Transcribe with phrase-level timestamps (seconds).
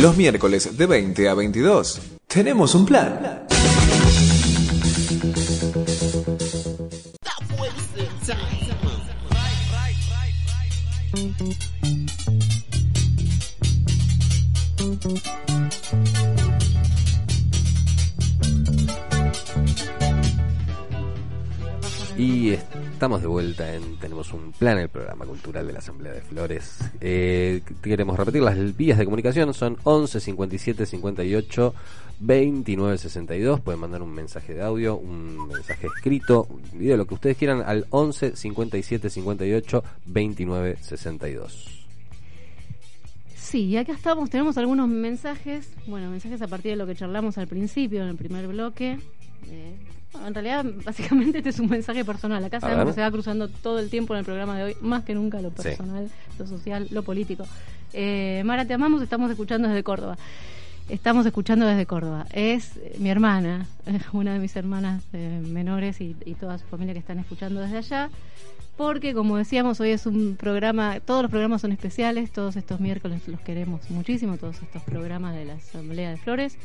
[0.00, 2.00] Los miércoles de 20 a 22.
[2.26, 3.46] Tenemos un plan.
[23.00, 26.80] Estamos de vuelta en Tenemos un plan, el programa cultural de la Asamblea de Flores.
[27.00, 31.74] Eh, queremos repetir, las vías de comunicación son 11 57 58
[32.18, 33.60] 29 62.
[33.60, 37.62] Pueden mandar un mensaje de audio, un mensaje escrito, un video, lo que ustedes quieran
[37.62, 41.86] al 11 57 58 29 62.
[43.34, 47.46] Sí, acá estamos, tenemos algunos mensajes, bueno, mensajes a partir de lo que charlamos al
[47.46, 48.98] principio, en el primer bloque.
[49.48, 49.74] Eh,
[50.26, 52.44] en realidad, básicamente este es un mensaje personal.
[52.44, 55.04] Acá sabemos que se va cruzando todo el tiempo en el programa de hoy, más
[55.04, 56.08] que nunca lo personal,
[56.38, 57.46] lo social, lo político.
[57.92, 60.16] Eh, Mara, te amamos, estamos escuchando desde Córdoba.
[60.88, 62.26] Estamos escuchando desde Córdoba.
[62.32, 63.66] Es mi hermana,
[64.12, 67.78] una de mis hermanas eh, menores y, y toda su familia que están escuchando desde
[67.78, 68.10] allá.
[68.80, 73.28] Porque, como decíamos, hoy es un programa, todos los programas son especiales, todos estos miércoles
[73.28, 76.56] los queremos muchísimo, todos estos programas de la Asamblea de Flores.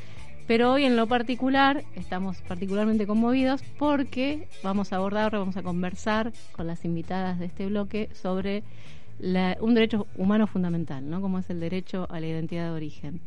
[0.48, 6.34] Pero hoy en lo particular estamos particularmente conmovidos porque vamos a abordar, vamos a conversar
[6.52, 8.64] con las invitadas de este bloque sobre
[9.20, 11.20] la- un derecho humano fundamental, ¿no?
[11.20, 13.22] Como es el derecho a la identidad de origen.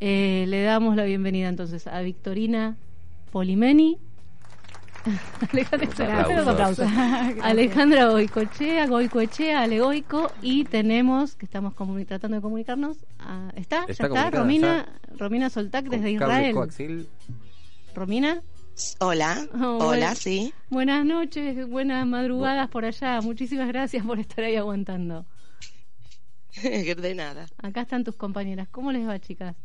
[0.00, 2.76] Eh, le damos la bienvenida entonces a Victorina
[3.30, 3.98] Polimeni.
[7.42, 13.84] Alejandra, Goicochea, Goicoechea, Alegoico y tenemos, que estamos comuni- tratando de comunicarnos, ah, ¿está?
[13.88, 14.30] Está ¿Ya está?
[14.30, 16.54] Romina, Romina Soltac Con desde Israel.
[16.54, 17.08] coaxil.
[17.94, 18.42] Romina.
[19.00, 20.14] Hola, Oh, hola, bueno.
[20.16, 20.52] sí.
[20.68, 23.20] Buenas noches, buenas madrugadas por allá.
[23.22, 25.24] Muchísimas gracias por estar ahí aguantando.
[26.62, 27.46] De nada.
[27.62, 28.68] Acá están tus compañeras.
[28.70, 29.56] ¿Cómo les va, chicas?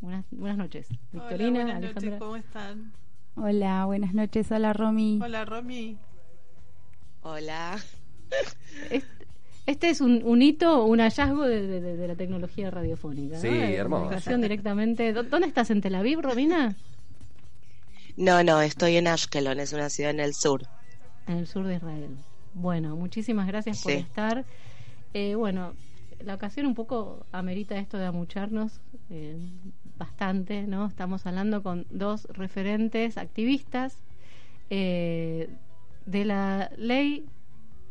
[0.00, 0.86] Buenas, buenas noches.
[1.12, 2.10] Victorina, Hola, buenas Alejandra.
[2.10, 2.92] noches, ¿cómo están?
[3.40, 4.50] Hola, buenas noches.
[4.50, 5.20] Hola, Romy.
[5.22, 5.96] Hola, Romy.
[7.22, 7.78] Hola.
[9.66, 13.36] Este es un, un hito, un hallazgo de, de- de- de la tecnología radiofónica.
[13.36, 13.40] ¿no?
[13.42, 14.02] Sí, De hermoso.
[14.02, 15.12] comunicación directamente.
[15.12, 15.70] ¿Dó- ¿Dónde estás?
[15.70, 16.74] ¿En Tel Aviv, Romina?
[18.16, 20.62] No, no, estoy en Ashkelon, es una ciudad en el sur.
[21.28, 22.16] En el sur de Israel.
[22.54, 23.98] Bueno, muchísimas gracias por Sí.
[23.98, 24.44] estar.
[25.14, 25.74] Eh, bueno,
[26.24, 29.36] la ocasión un poco amerita esto de amucharnos eh,
[29.98, 30.86] bastante, ¿no?
[30.86, 33.98] Estamos hablando con dos referentes activistas
[34.70, 35.48] eh,
[36.06, 37.26] de la ley,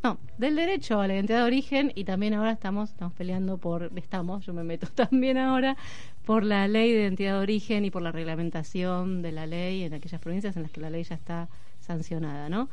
[0.03, 3.91] no, del derecho a la identidad de origen y también ahora estamos, estamos peleando por,
[3.95, 5.77] estamos, yo me meto también ahora,
[6.25, 9.93] por la ley de identidad de origen y por la reglamentación de la ley en
[9.93, 12.69] aquellas provincias en las que la ley ya está sancionada, ¿no?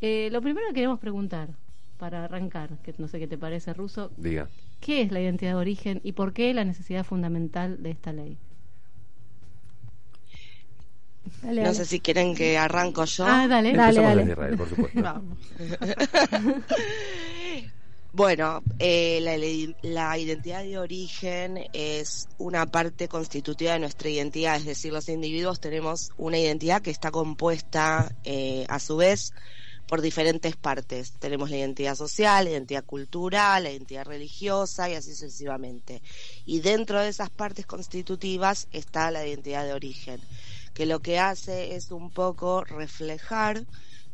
[0.00, 1.48] Eh, lo primero que queremos preguntar,
[1.98, 4.48] para arrancar, que no sé qué te parece, Ruso, Diga.
[4.80, 8.38] ¿qué es la identidad de origen y por qué la necesidad fundamental de esta ley?
[11.42, 11.74] Dale, No dale.
[11.78, 13.24] sé si quieren que arranco yo.
[13.26, 14.16] Ah, dale, dale, dale.
[14.24, 15.02] desde Israel, por supuesto.
[15.02, 15.38] Vamos.
[18.12, 19.36] Bueno, eh, la,
[19.88, 25.60] la identidad de origen es una parte constitutiva de nuestra identidad, es decir, los individuos
[25.60, 29.34] tenemos una identidad que está compuesta eh, a su vez
[29.86, 31.12] por diferentes partes.
[31.18, 36.02] Tenemos la identidad social, la identidad cultural, la identidad religiosa y así sucesivamente.
[36.44, 40.20] Y dentro de esas partes constitutivas está la identidad de origen,
[40.78, 43.64] que lo que hace es un poco reflejar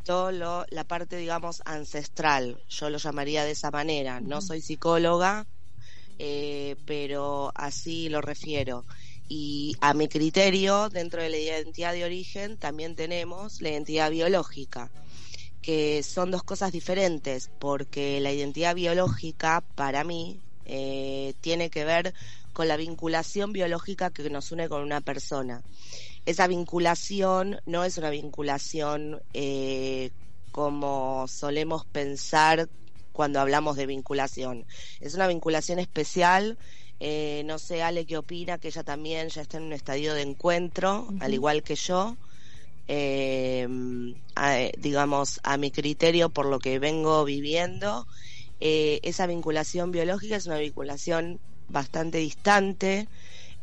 [0.02, 2.58] todo lo, la parte, digamos, ancestral.
[2.70, 4.22] Yo lo llamaría de esa manera.
[4.22, 5.47] No soy psicóloga,
[6.19, 8.86] eh, pero así lo refiero.
[9.28, 14.91] Y a mi criterio, dentro de la identidad de origen, también tenemos la identidad biológica,
[15.60, 22.14] que son dos cosas diferentes, porque la identidad biológica, para mí, eh, tiene que ver
[22.54, 25.62] con la vinculación biológica que nos une con una persona
[26.24, 30.10] esa vinculación no es una vinculación eh,
[30.50, 32.68] como solemos pensar
[33.12, 34.66] cuando hablamos de vinculación.
[35.00, 36.59] Es una vinculación especial.
[37.00, 40.22] eh, no sé, Ale, qué opina, que ella también ya está en un estadio de
[40.22, 42.18] encuentro, al igual que yo.
[42.86, 43.66] Eh,
[44.36, 48.06] a- digamos, a mi criterio, por lo que vengo viviendo,
[48.60, 53.09] eh, esa vinculación biológica es una vinculación bastante distante,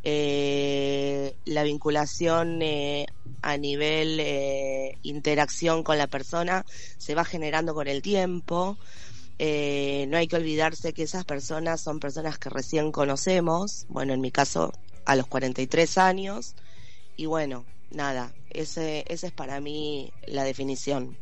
[0.03, 3.05] eh, la vinculación eh,
[3.41, 6.65] a nivel eh, interacción con la persona
[6.97, 8.77] se va generando con el tiempo.
[9.39, 14.21] Eh, no hay que olvidarse que esas personas son personas que recién conocemos, bueno, en
[14.21, 14.71] mi caso
[15.05, 16.55] a los 43 años,
[17.17, 21.17] y bueno, nada, ese, ese es para mí la definición.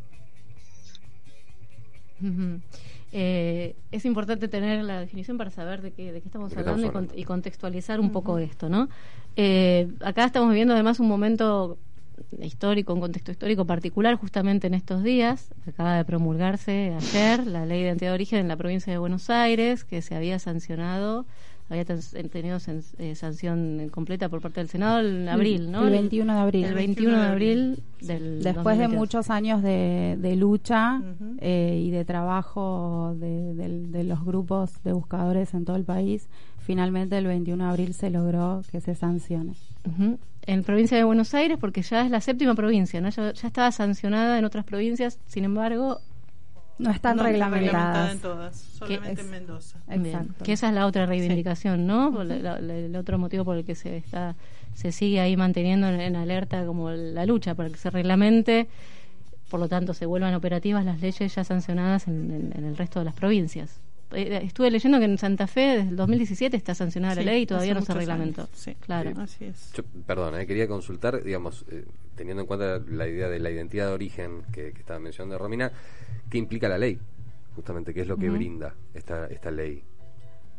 [3.12, 7.24] Eh, es importante tener la definición para saber de qué, de qué estamos hablando, Y,
[7.24, 8.90] contextualizar un poco esto, ¿no?
[9.36, 11.78] Eh, acá estamos viviendo además un momento
[12.42, 15.50] histórico, un contexto histórico particular justamente en estos días.
[15.68, 19.30] Acaba de promulgarse ayer la ley de identidad de origen en la provincia de Buenos
[19.30, 21.26] Aires, que se había sancionado
[21.70, 22.58] había tenido
[22.98, 25.86] eh, sanción completa por parte del Senado en abril, ¿no?
[25.86, 26.66] El 21 de abril.
[26.66, 31.02] El 21 de abril del Después de muchos años de, lucha
[31.40, 36.28] eh, y de trabajo de, los grupos de buscadores en todo el país,
[36.58, 39.54] finalmente el 21 de abril se logró que se sancione.
[40.48, 43.10] En provincia de Buenos Aires, porque ya es la séptima provincia, ¿no?
[43.10, 46.00] ya, ya estaba sancionada en otras provincias, sin embargo,
[46.80, 48.14] no están reglamentadas.
[48.14, 49.80] en todas, solamente en Mendoza.
[49.90, 50.44] Exacto.
[50.44, 52.22] Que esa es la otra reivindicación, ¿no?
[52.22, 54.36] el otro motivo por el que se está
[54.80, 58.68] se sigue ahí manteniendo en, alerta como la lucha para que se reglamente,
[59.50, 63.14] por lo tanto se vuelvan operativas las leyes ya sancionadas en, el resto de las
[63.14, 63.82] provincias.
[64.12, 67.46] Eh, estuve leyendo que en Santa Fe desde el 2017 está sancionada la ley y
[67.46, 68.50] todavía no se reglamentó.
[68.54, 69.12] Sí, claro.
[69.18, 69.72] así es.
[70.06, 71.86] perdón, eh, quería consultar, digamos, eh,
[72.16, 75.72] teniendo en cuenta la idea de la identidad de origen que, que estaba mencionando Romina,
[76.30, 77.00] ¿Qué implica la ley?
[77.56, 79.84] Justamente, ¿qué es lo que brinda esta, esta ley?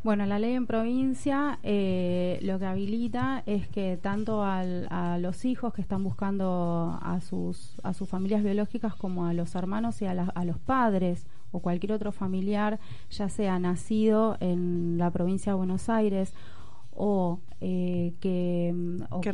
[0.02, 5.72] Bueno, la ley en provincia eh, lo que habilita es que tanto a los hijos
[5.72, 10.12] que están buscando a sus, a sus familias biológicas como a los hermanos y a,
[10.12, 12.78] a los padres o cualquier otro familiar,
[13.10, 16.34] ya sea nacido en la provincia de Buenos Aires
[16.92, 18.74] o eh, que,
[19.22, 19.32] que,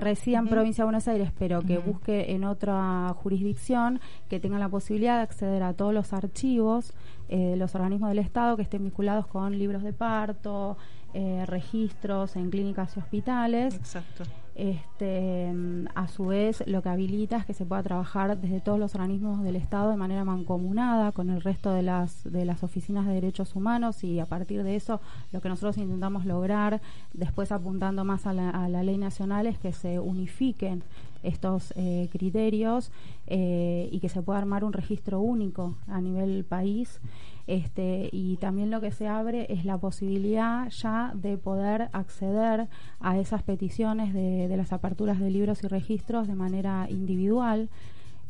[0.00, 0.38] resida.
[0.38, 5.16] en provincia de Buenos Aires, pero que busque en otra jurisdicción, que tenga la posibilidad
[5.16, 6.94] de acceder a todos los archivos
[7.28, 10.76] eh, de los organismos del Estado que estén vinculados con libros de parto,
[11.12, 13.74] eh, registros en clínicas y hospitales.
[13.74, 14.24] Exacto.
[14.58, 15.52] Este,
[15.94, 19.42] a su vez, lo que habilita es que se pueda trabajar desde todos los organismos
[19.42, 23.54] del Estado de manera mancomunada con el resto de las, de las oficinas de derechos
[23.54, 26.80] humanos y a partir de eso lo que nosotros intentamos lograr,
[27.12, 30.82] después apuntando más a la, ley nacional, es que se unifiquen
[31.22, 32.90] estos eh, criterios
[33.26, 37.00] eh, y que se pueda armar un registro único a nivel país.
[37.46, 42.66] Este, y también lo que se abre es la posibilidad ya de poder acceder
[42.98, 47.68] a esas peticiones de, las aperturas de libros y registros de manera individual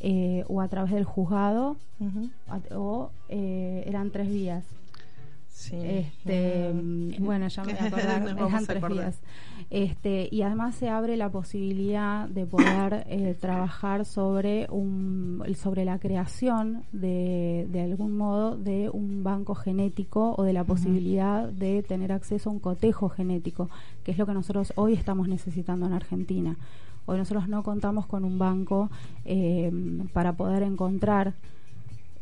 [0.00, 1.76] eh, o a través del juzgado
[2.74, 4.64] o eran tres vías
[5.72, 9.20] este, mm, bueno, ya me voy a acordar, tres días.
[9.70, 15.98] Este, y además se abre la posibilidad de poder eh, trabajar sobre un, sobre la
[15.98, 22.12] creación de, de algún modo de un banco genético o de la posibilidad de tener
[22.12, 23.70] acceso a un cotejo genético,
[24.04, 26.56] que es lo que nosotros hoy estamos necesitando en Argentina.
[27.06, 28.90] Hoy nosotros no contamos con un banco
[29.24, 29.70] eh,
[30.12, 31.34] para poder encontrar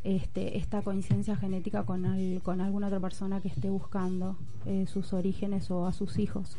[0.04, 2.04] este, esta coincidencia genética con,
[2.42, 4.36] con alguna otra persona que esté buscando
[4.66, 6.58] eh, sus orígenes o a sus hijos.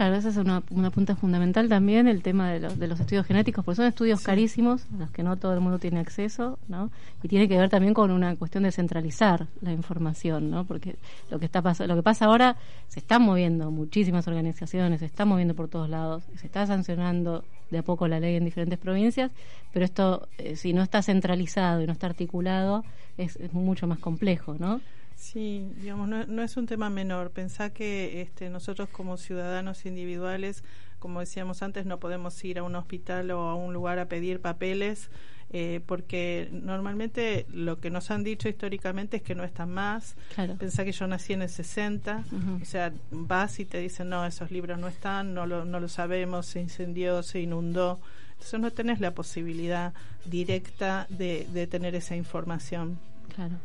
[0.00, 3.62] Claro, esa es una, punta fundamental también, el tema de, los, de los estudios genéticos,
[3.62, 6.90] porque son estudios carísimos, a los que no todo el mundo tiene acceso, ¿no?
[7.22, 10.64] Y tiene que ver también con una cuestión de centralizar la información, ¿no?
[10.64, 10.96] Porque
[11.30, 12.56] lo que está lo que pasa ahora,
[12.88, 17.76] se están moviendo muchísimas organizaciones, se está moviendo por todos lados, se está sancionando de
[17.76, 19.30] a poco la ley en diferentes provincias,
[19.70, 22.84] pero esto, eh, si no está centralizado y no está articulado,
[23.18, 24.80] es, es mucho más complejo, ¿no?
[25.20, 27.30] Sí, digamos, no, es un tema menor.
[27.30, 30.64] Pensá que este, nosotros como ciudadanos individuales,
[30.98, 34.40] como decíamos antes, no podemos ir a un hospital o a un lugar a pedir
[34.40, 35.10] papeles,
[35.52, 40.16] eh, porque normalmente lo que nos han dicho históricamente es que no están más.
[40.58, 42.24] Pensá que yo nací en el 60,
[42.62, 45.88] o sea, vas y te dicen, no, esos libros no están, no lo, no lo
[45.88, 48.00] sabemos, se incendió, se inundó.
[48.32, 49.92] Entonces no tenés la posibilidad
[50.24, 52.98] directa de, de tener esa información.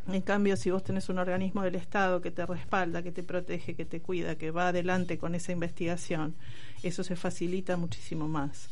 [0.08, 3.74] En cambio, si vos tenés un organismo del Estado que te respalda, que te protege,
[3.74, 6.34] que te cuida, que va adelante con esa investigación,
[6.82, 8.68] eso se facilita muchísimo más.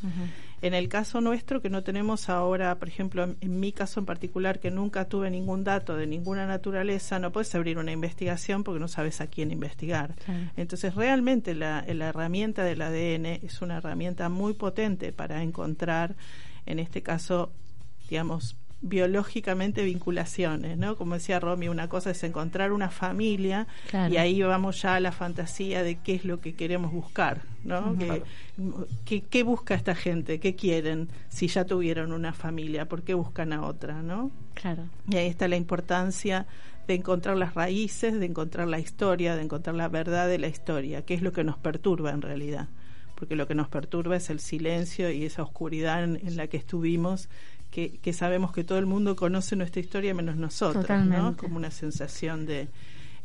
[0.61, 4.59] En el caso nuestro, que no tenemos ahora, por ejemplo, en, mi caso en particular,
[4.59, 8.87] que nunca tuve ningún dato de ninguna naturaleza, no puedes abrir una investigación porque no
[8.87, 10.15] sabes a quién investigar.
[10.55, 16.15] Entonces, realmente la, la herramienta del ADN es una herramienta muy potente para encontrar,
[16.65, 17.51] en este caso,
[18.09, 20.95] digamos, biológicamente vinculaciones, ¿no?
[20.95, 25.11] Como decía Romy, una cosa es encontrar una familia y ahí vamos ya a la
[25.11, 27.97] fantasía de qué es lo que queremos buscar, ¿no?
[29.05, 30.39] ¿Qué, busca esta gente?
[30.39, 32.87] ¿Qué quieren si ya tuvieron una familia?
[32.87, 34.29] ¿Por qué buscan a otra, no?
[34.53, 34.83] Claro.
[35.09, 36.45] Y ahí está la importancia
[36.87, 41.03] de encontrar las raíces, de encontrar la historia, de encontrar la verdad de la historia,
[41.03, 42.69] que es lo que nos perturba en realidad
[43.15, 47.29] porque lo que nos perturba es el silencio y esa oscuridad en la que estuvimos
[47.75, 51.35] que, sabemos que todo el mundo conoce nuestra historia menos nosotros, ¿no?
[51.35, 52.69] Como una sensación de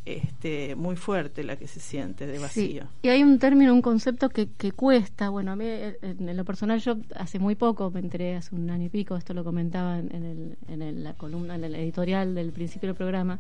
[0.05, 2.85] este, muy fuerte la que se siente de vacío.
[3.03, 6.81] Y hay un término, un concepto que, que cuesta, bueno, a mí en, lo personal
[6.81, 10.57] yo hace muy poco, me enteré hace un año y pico, esto lo comentaba en,
[10.67, 13.39] el, en la columna, en el editorial del principio del programa,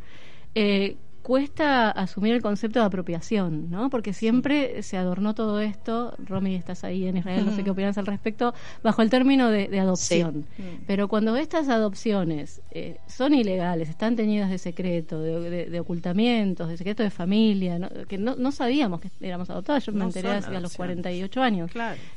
[0.55, 3.91] eh, cuesta asumir el concepto de apropiación, ¿no?
[3.91, 7.99] Porque siempre se adornó todo esto, Romy, estás ahí en Israel, no sé qué opinas
[7.99, 10.47] al respecto, bajo el término de, adopción.
[10.59, 10.85] Mm.
[10.87, 17.03] Pero cuando estas adopciones eh, son ilegales, están teñidas de secreto, de, ocultamientos, de secreto
[17.03, 21.71] de familia, que no, sabíamos que éramos adoptadas, yo me enteré a los 48 años.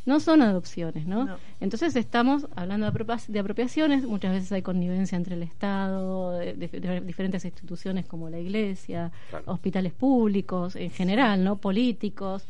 [0.05, 1.37] No son adopciones, ¿no?
[1.59, 8.29] Entonces estamos hablando de, apropiaciones, muchas veces hay connivencia entre el Estado, diferentes instituciones como
[8.29, 8.92] la Iglesia,
[9.45, 11.57] hospitales públicos en general, ¿no?
[11.57, 12.45] Políticos.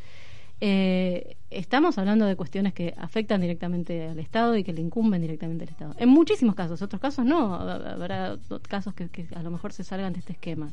[0.60, 5.64] Eh, estamos hablando de cuestiones que afectan directamente al Estado y que le incumben directamente
[5.64, 5.94] al Estado.
[5.98, 8.36] En muchísimos casos, otros casos no, habrá
[8.68, 10.72] casos que, a lo mejor se salgan de este esquema.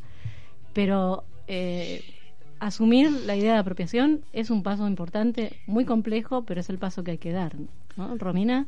[0.74, 2.04] Pero eh,
[2.60, 7.04] asumir la idea de apropiación es un paso importante, muy complejo, pero es el paso
[7.04, 7.54] que hay que dar.
[7.98, 8.18] ¿no?
[8.18, 8.68] Romina.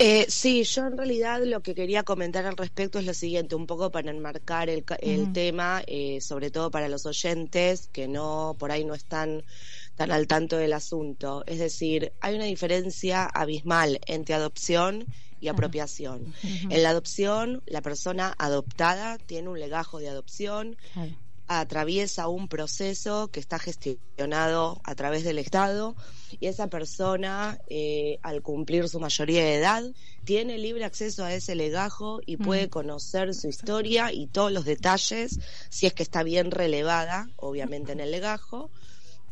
[0.00, 3.66] Eh, sí, yo en realidad lo que quería comentar al respecto es lo siguiente, un
[3.66, 4.84] poco para enmarcar el,
[5.32, 9.42] tema, eh, sobre todo para los oyentes que no por ahí no están
[9.96, 11.42] tan al tanto del asunto.
[11.46, 15.04] Es decir, hay una diferencia abismal entre adopción
[15.40, 16.32] y apropiación.
[16.42, 20.76] En la adopción, la persona adoptada tiene un legajo de adopción,
[21.48, 25.96] atraviesa un proceso que está gestionado a través del Estado
[26.38, 29.82] y esa persona, eh, al cumplir su mayoría de edad,
[30.24, 32.70] tiene libre acceso a ese legajo y puede mm.
[32.70, 35.40] conocer su historia y todos los detalles,
[35.70, 38.70] si es que está bien relevada, obviamente, en el legajo.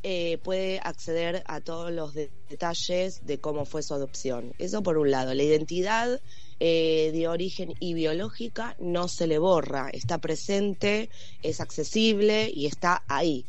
[0.03, 4.55] Eh, puede acceder a todos los detalles de cómo fue su adopción.
[4.59, 5.35] Eso por un lado.
[5.35, 6.21] La identidad
[6.59, 11.11] eh, de origen y biológica no se le borra, está presente,
[11.43, 13.45] es accesible y está ahí.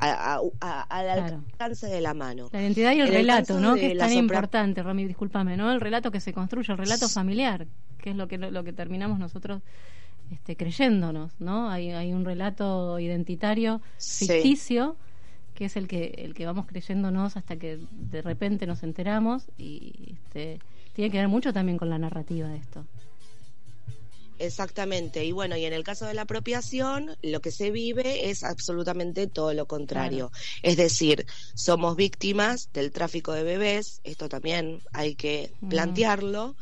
[0.00, 0.50] al
[0.90, 2.48] alcance de la mano.
[2.52, 3.74] La identidad y el relato, ¿no?
[3.74, 5.72] Que es tan importante, Romy, discúlpame, ¿no?
[5.72, 7.66] El relato que se construye, el relato familiar,
[7.98, 9.62] que es lo que lo que terminamos nosotros
[10.30, 11.70] este, creyéndonos, ¿no?
[11.70, 14.96] Hay, hay un relato identitario ficticio
[15.54, 20.14] que es el que el que vamos creyéndonos hasta que de repente nos enteramos y
[20.24, 20.60] este
[20.98, 22.84] tiene que ver mucho también con la narrativa de esto.
[24.40, 28.42] Exactamente, y bueno, y en el caso de la apropiación, lo que se vive es
[28.42, 30.32] absolutamente todo lo contrario.
[30.64, 31.24] Es decir,
[31.54, 36.56] somos víctimas del tráfico de bebés, esto también hay que plantearlo,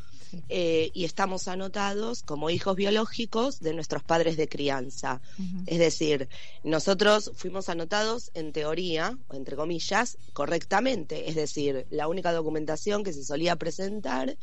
[0.49, 5.21] eh, y estamos anotados como hijos biológicos de nuestros padres de crianza.
[5.67, 6.29] Es decir,
[6.63, 11.29] nosotros fuimos anotados en teoría, o entre comillas, correctamente.
[11.29, 14.37] Es decir, la única documentación que se solía presentar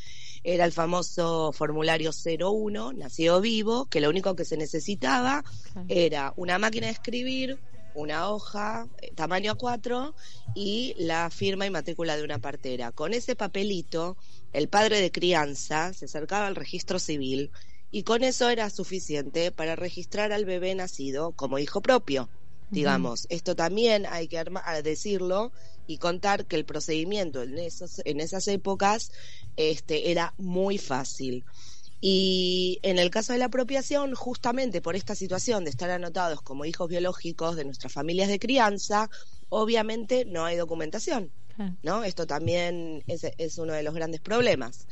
[0.44, 5.44] era el famoso formulario 01, nacido vivo, que lo único que se necesitaba
[5.88, 7.60] era una máquina de escribir,
[7.96, 10.14] una hoja eh, tamaño A4
[10.56, 12.92] y la firma y matrícula de una partera.
[12.92, 14.18] Con ese papelito
[14.52, 17.52] el padre de crianza se acercaba al registro civil
[17.92, 22.30] y con eso era suficiente para registrar al bebé nacido como hijo propio.
[22.70, 24.44] Digamos, esto también hay que
[24.84, 25.52] decirlo
[25.86, 29.12] y contar que el procedimiento en, esos, en esas épocas
[29.58, 31.46] este, era muy fácil.
[32.06, 36.66] Y en el caso de la apropiación, justamente por esta situación de estar anotados como
[36.66, 39.10] hijos biológicos de nuestras familias de crianza,
[39.48, 41.32] obviamente no hay documentación.
[41.82, 42.04] ¿no?
[42.04, 44.86] Esto también es, uno de los grandes problemas.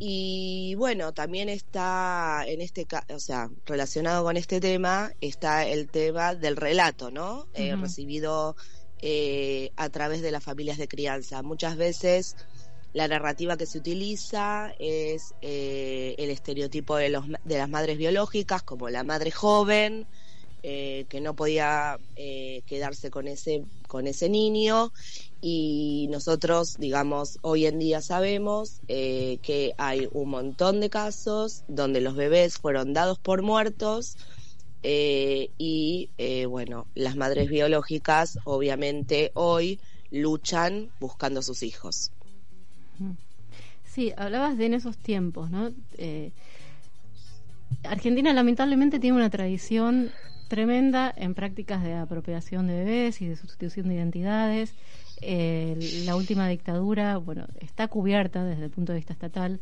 [0.00, 6.34] Y bueno, también está en este o sea, relacionado con este tema, está el tema
[6.34, 7.46] del relato, ¿no?
[7.54, 8.56] Eh, recibido
[9.00, 11.40] eh, a través de las familias de crianza.
[11.44, 12.34] Muchas veces
[12.92, 18.62] la narrativa que se utiliza es eh, el estereotipo de, los, de las madres biológicas,
[18.62, 20.06] como la madre joven,
[20.62, 24.92] que no podía quedarse con ese, con ese niño
[25.44, 32.00] y nosotros, digamos, hoy en día sabemos eh, que hay un montón de casos donde
[32.00, 34.16] los bebés fueron dados por muertos
[34.84, 39.80] eh, y, eh, bueno, las madres biológicas obviamente hoy
[40.12, 42.12] luchan buscando a sus hijos.
[43.84, 45.70] Sí, hablabas de en esos tiempos, ¿no?
[47.84, 50.10] Argentina lamentablemente tiene una tradición
[50.48, 54.74] tremenda en prácticas de apropiación de bebés y de sustitución de identidades
[55.24, 59.60] eh, la última dictadura, bueno, está cubierta desde el punto de vista estatal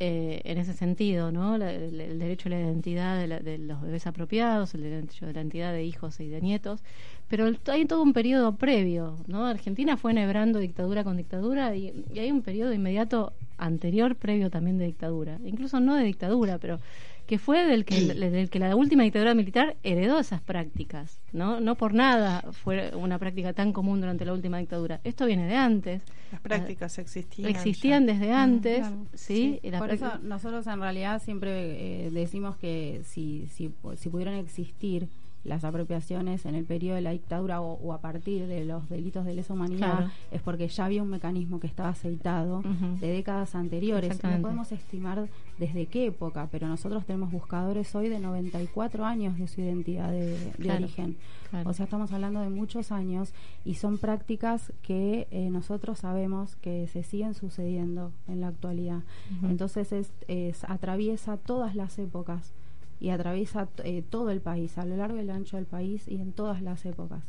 [0.00, 1.54] eh, en ese sentido, ¿no?
[1.54, 5.84] el, derecho a la identidad de, los bebés apropiados, el derecho de la identidad de
[5.84, 6.82] hijos y de nietos,
[7.28, 9.46] pero hay todo un periodo previo, ¿no?
[9.46, 14.86] Argentina fue enhebrando dictadura con dictadura y, hay un periodo inmediato anterior, previo también de
[14.86, 16.80] dictadura, incluso no de dictadura, pero
[17.26, 21.60] que fue del que, del que la última dictadura militar heredó esas prácticas, ¿no?
[21.60, 25.00] No por nada fue una práctica tan común durante la última dictadura.
[25.04, 26.02] Esto viene de antes.
[26.32, 27.48] Las prácticas existían.
[27.48, 29.60] Existían desde antes, ¿sí?
[29.78, 35.08] por eso nosotros en realidad siempre eh, decimos que si, si, si pudieran existir
[35.44, 39.34] las apropiaciones en el periodo de la dictadura o, a partir de los delitos de
[39.34, 42.62] lesa humanidad es porque ya había un mecanismo que estaba aceitado
[43.00, 44.22] de décadas anteriores.
[44.22, 49.46] No podemos estimar desde qué época, pero nosotros tenemos buscadores hoy de 94 años de
[49.46, 51.16] su identidad de, origen.
[51.64, 53.32] O sea, estamos hablando de muchos años
[53.64, 59.02] y son prácticas que eh, nosotros sabemos que se siguen sucediendo en la actualidad.
[59.42, 62.52] Entonces es, es, atraviesa todas las épocas
[63.00, 66.16] y atraviesa eh, todo el país, a lo largo y el ancho del país y
[66.16, 67.22] en todas las épocas,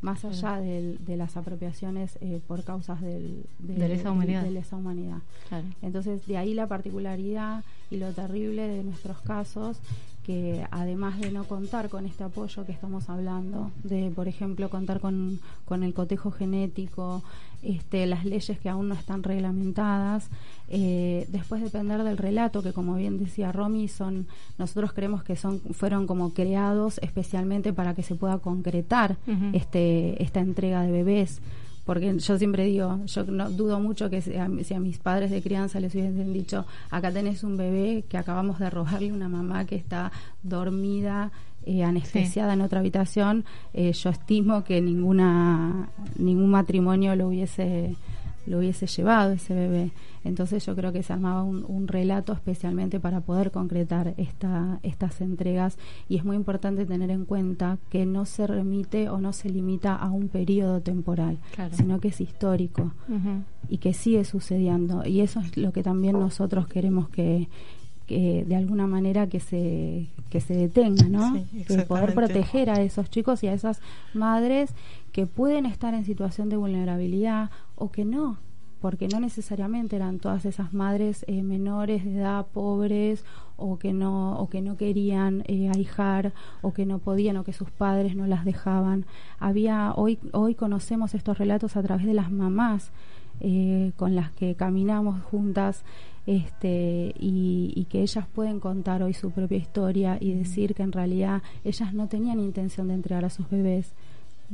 [0.00, 4.44] más allá de las apropiaciones eh, por causas del, de, lesa humanidad.
[4.72, 5.18] humanidad.
[5.80, 9.78] Entonces, de ahí la particularidad y lo terrible de nuestros casos
[10.24, 15.00] que además de no contar con este apoyo que estamos hablando, de por ejemplo contar
[15.00, 17.22] con, con el cotejo genético,
[17.62, 20.28] este, las leyes que aún no están reglamentadas,
[20.68, 24.26] eh, después depender del relato, que como bien decía Romy, son,
[24.58, 29.16] nosotros creemos que son, fueron como creados especialmente para que se pueda concretar
[29.52, 31.40] este, esta entrega de bebés
[31.84, 35.80] porque yo siempre digo, yo no dudo mucho que si a, mis padres de crianza
[35.80, 40.12] les hubiesen dicho, acá tenés un bebé que acabamos de robarle una mamá que está
[40.42, 41.32] dormida,
[41.64, 47.94] eh, anestesiada en otra habitación, eh, yo estimo que ninguna ningún matrimonio lo hubiese
[48.46, 49.90] lo hubiese llevado ese bebé.
[50.24, 55.78] Entonces yo creo que se armaba un, relato especialmente para poder concretar esta, estas entregas
[56.08, 59.94] y es muy importante tener en cuenta que no se remite o no se limita
[59.96, 61.38] a un periodo temporal,
[61.72, 62.92] sino que es histórico
[63.68, 65.04] y que sigue sucediendo.
[65.04, 67.48] Y eso es lo que también nosotros queremos que,
[68.08, 71.44] de alguna manera que se que se detenga, ¿no?
[71.52, 73.80] de poder proteger a esos chicos y a esas
[74.14, 74.74] madres
[75.12, 78.38] que pueden estar en situación de vulnerabilidad o que no,
[78.80, 83.24] porque no necesariamente eran todas esas madres eh, menores de edad, pobres
[83.56, 87.52] o que no o que no querían eh, ahijar o que no podían o que
[87.52, 89.04] sus padres no las dejaban.
[89.38, 92.90] Había hoy hoy conocemos estos relatos a través de las mamás
[93.40, 95.84] eh, con las que caminamos juntas
[96.26, 100.92] este, y, y, que ellas pueden contar hoy su propia historia y decir que en
[100.92, 103.92] realidad ellas no tenían intención de entregar a sus bebés,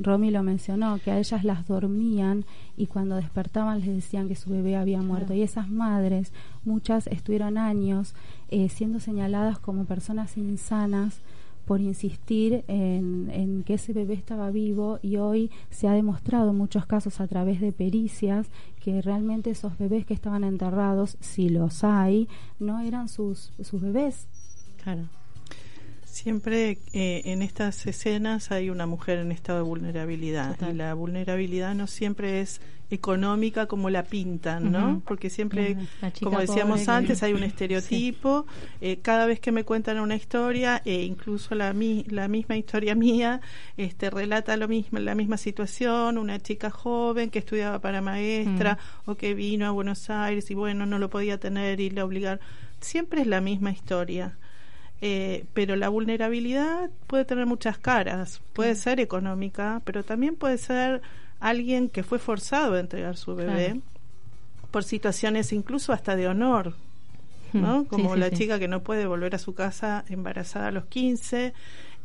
[0.01, 2.45] Romy lo mencionó, que a ellas las dormían
[2.77, 5.35] y cuando despertaban les decían que su bebé había muerto.
[5.35, 6.33] Y esas madres,
[6.65, 8.15] muchas estuvieron años
[8.51, 11.21] eh, siendo señaladas como personas insanas
[11.69, 16.57] por insistir en, en, que ese bebé estaba vivo y hoy se ha demostrado en
[16.57, 18.47] muchos casos a través de pericias
[18.83, 22.27] que realmente esos bebés que estaban enterrados, si los hay,
[22.59, 24.29] no eran sus, sus bebés.
[24.83, 25.18] Claro.
[26.19, 31.77] Siempre eh, en estas escenas hay una mujer en estado de vulnerabilidad y la vulnerabilidad
[31.77, 35.01] no siempre es económica como la pintan, ¿no?
[35.07, 35.77] Porque siempre,
[36.21, 38.47] como decíamos antes, hay un estereotipo.
[38.81, 41.73] Eh, cada vez que me cuentan una historia, e incluso la,
[42.09, 43.41] la misma historia mía,
[43.77, 49.15] este, relata lo mismo, la misma situación, una chica joven que estudiaba para maestra o
[49.15, 52.41] que vino a Buenos Aires y bueno, no lo podía tener y le obligaron.
[52.81, 54.37] Siempre es la misma historia.
[55.01, 58.41] Eh, pero la vulnerabilidad puede tener muchas caras.
[58.53, 61.03] Puede ser económica, pero también puede ser
[61.41, 63.81] alguien que fue forzado a entregar su bebé
[64.71, 66.75] por situaciones incluso hasta de honor,
[67.53, 67.85] ¿no?
[67.85, 71.55] Como la chica que no puede volver a su casa embarazada a los 15,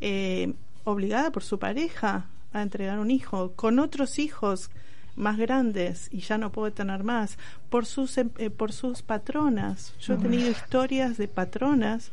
[0.01, 0.53] eh,
[0.83, 4.69] obligada por su pareja a entregar un hijo, con otros hijos
[5.15, 7.37] más grandes y ya no puede tener más,
[7.69, 8.25] por sus, eh,
[8.55, 9.93] por sus patronas.
[9.99, 12.11] Yo he tenido historias de patronas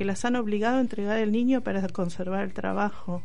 [0.00, 3.22] que las han obligado a entregar el niño para conservar el trabajo.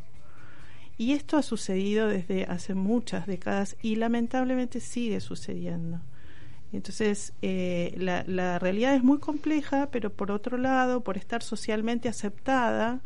[0.98, 6.02] Y esto ha sucedido desde hace muchas décadas y lamentablemente sigue sucediendo.
[6.74, 12.10] Entonces, eh, la, la, realidad es muy compleja, pero por otro lado, por estar socialmente
[12.10, 13.00] aceptada,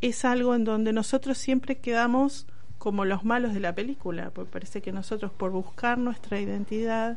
[0.00, 4.82] es algo en donde nosotros siempre quedamos como los malos de la película, porque parece
[4.82, 7.16] que nosotros por buscar nuestra identidad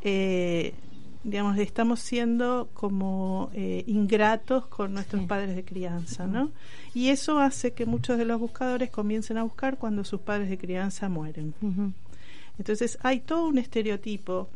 [0.00, 0.72] eh,
[1.26, 6.52] digamos, estamos siendo como eh, ingratos con nuestros padres de crianza, ¿no?
[6.94, 10.56] Y eso hace que muchos de los buscadores comiencen a buscar cuando sus padres de
[10.56, 11.52] crianza mueren.
[12.58, 14.48] Entonces hay todo un estereotipo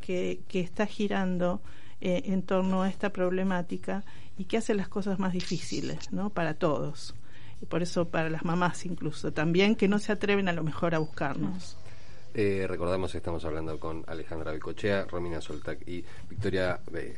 [0.00, 1.60] que, que está girando
[2.00, 4.02] eh, en torno a esta problemática
[4.36, 6.30] y que hace las cosas más difíciles, ¿no?
[6.30, 7.14] Para todos.
[7.62, 10.96] Y por eso para las mamás incluso también, que no se atreven a lo mejor
[10.96, 11.76] a buscarnos.
[12.38, 17.16] Eh, recordamos que estamos hablando con Alejandra Bicochea, Romina Soltac y Victoria eh,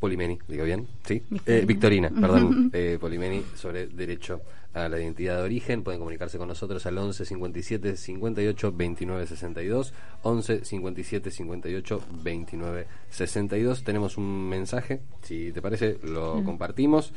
[0.00, 1.22] Polimeni, digo bien, ¿sí?
[1.46, 4.40] Eh, Victorina, perdón, eh, Polimeni, sobre derecho
[4.74, 5.84] a la identidad de origen.
[5.84, 9.94] Pueden comunicarse con nosotros al 11 57 58 29 62.
[10.22, 13.84] 11 57 58 29 62.
[13.84, 17.12] Tenemos un mensaje, si te parece, lo compartimos.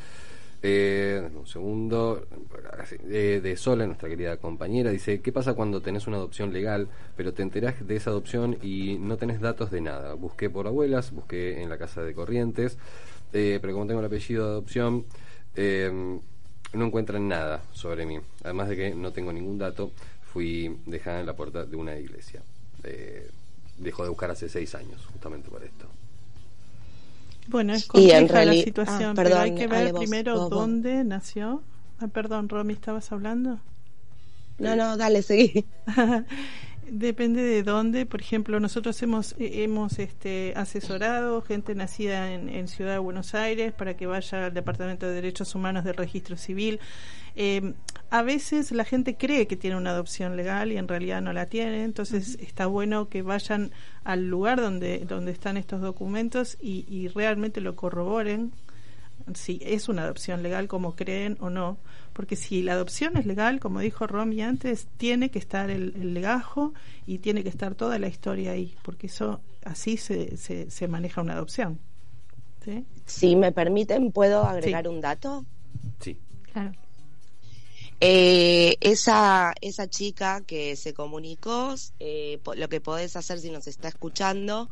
[0.63, 2.27] Eh, un segundo,
[3.03, 7.41] de Sola, nuestra querida compañera, dice, ¿qué pasa cuando tenés una adopción legal, pero te
[7.41, 10.13] enterás de esa adopción y no tenés datos de nada?
[10.13, 12.77] Busqué por abuelas, busqué en la casa de Corrientes,
[13.33, 15.05] eh, pero como tengo el apellido de adopción,
[15.55, 16.19] eh,
[16.73, 18.19] no encuentran nada sobre mí.
[18.43, 22.41] Además de que no tengo ningún dato, fui dejada en la puerta de una iglesia.
[22.83, 23.29] Eh,
[23.77, 25.87] dejó de buscar hace seis años, justamente por esto.
[27.51, 30.59] Bueno, es compleja la reali- situación, ah, pero hay que ver vos- primero vos- vos.
[30.61, 31.61] dónde nació.
[31.99, 33.59] Ah, perdón, Romy, ¿estabas hablando?
[34.57, 35.65] No, no, dale, seguí.
[36.93, 38.05] Depende de dónde.
[38.05, 43.33] Por ejemplo, nosotros hemos eh, hemos este, asesorado gente nacida en, en Ciudad de Buenos
[43.33, 46.81] Aires para que vaya al Departamento de Derechos Humanos del Registro Civil.
[47.37, 47.75] Eh,
[48.09, 51.45] a veces la gente cree que tiene una adopción legal y en realidad no la
[51.45, 51.85] tiene.
[51.85, 53.71] Entonces está bueno que vayan
[54.03, 58.51] al lugar donde donde están estos documentos y, y realmente lo corroboren
[59.33, 61.77] si es una adopción legal como creen o no,
[62.13, 66.13] porque si la adopción es legal, como dijo Romy antes, tiene que estar el, el
[66.13, 66.73] legajo
[67.07, 71.21] y tiene que estar toda la historia ahí, porque eso así se, se, se maneja
[71.21, 71.79] una adopción.
[72.63, 72.85] ¿sí?
[73.05, 74.89] Si me permiten, ¿puedo agregar Sí.
[74.89, 75.45] un dato?
[75.99, 76.17] Sí.
[76.51, 76.71] Claro.
[78.03, 83.89] Eh, esa, esa chica que se comunicó, eh, lo que podés hacer si nos está
[83.89, 84.69] escuchando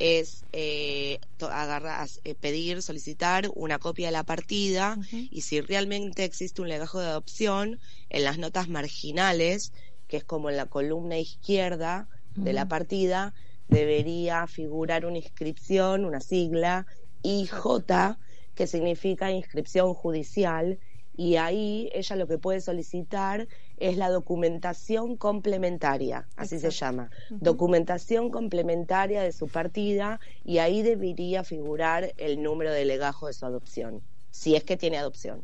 [0.00, 4.98] es eh, agarrar, eh, pedir, solicitar una copia de la partida
[5.30, 9.72] y si realmente existe un legajo de adopción, en las notas marginales,
[10.08, 13.34] que es como en la columna izquierda de la partida,
[13.68, 16.86] debería figurar una inscripción, una sigla,
[17.22, 18.16] IJ,
[18.54, 20.78] que significa inscripción judicial,
[21.14, 23.46] y ahí ella lo que puede solicitar
[23.80, 31.42] es la documentación complementaria, así se llama, documentación complementaria de su partida, y ahí debería
[31.44, 35.42] figurar el número de legajo de su adopción, si es que tiene adopción.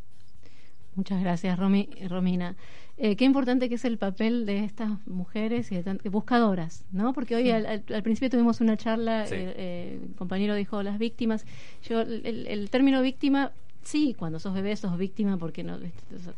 [0.94, 2.57] Muchas gracias, Romy, Romina.
[2.99, 7.12] Eh, qué importante que es el papel de estas mujeres y de tan- buscadoras, ¿no?
[7.12, 9.35] Porque hoy al, al- al principio tuvimos una charla, Sí.
[9.35, 11.44] eh, eh, el compañero dijo las víctimas.
[11.87, 13.53] Yo el, el término víctima
[13.87, 15.92] sí, cuando sos bebé sos víctima porque no, es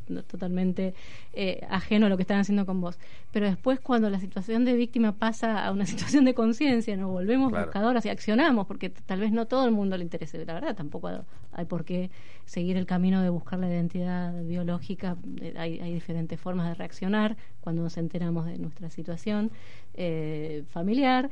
[0.09, 0.95] no- totalmente
[1.33, 2.99] eh, ajeno a lo que están haciendo con vos.
[3.33, 7.51] Pero después cuando la situación de víctima pasa a una situación de conciencia, nos volvemos
[7.51, 7.67] Claro.
[7.67, 10.45] buscadoras y accionamos, porque tal vez no todo el mundo le interese.
[10.45, 11.09] La verdad, tampoco
[11.53, 12.11] hay por qué
[12.45, 15.17] seguir el camino de buscar la identidad biológica.
[15.41, 19.51] Eh, Hay, hay diferentes formas de reaccionar cuando nos enteramos de nuestra situación
[19.99, 21.29] eh, familiar.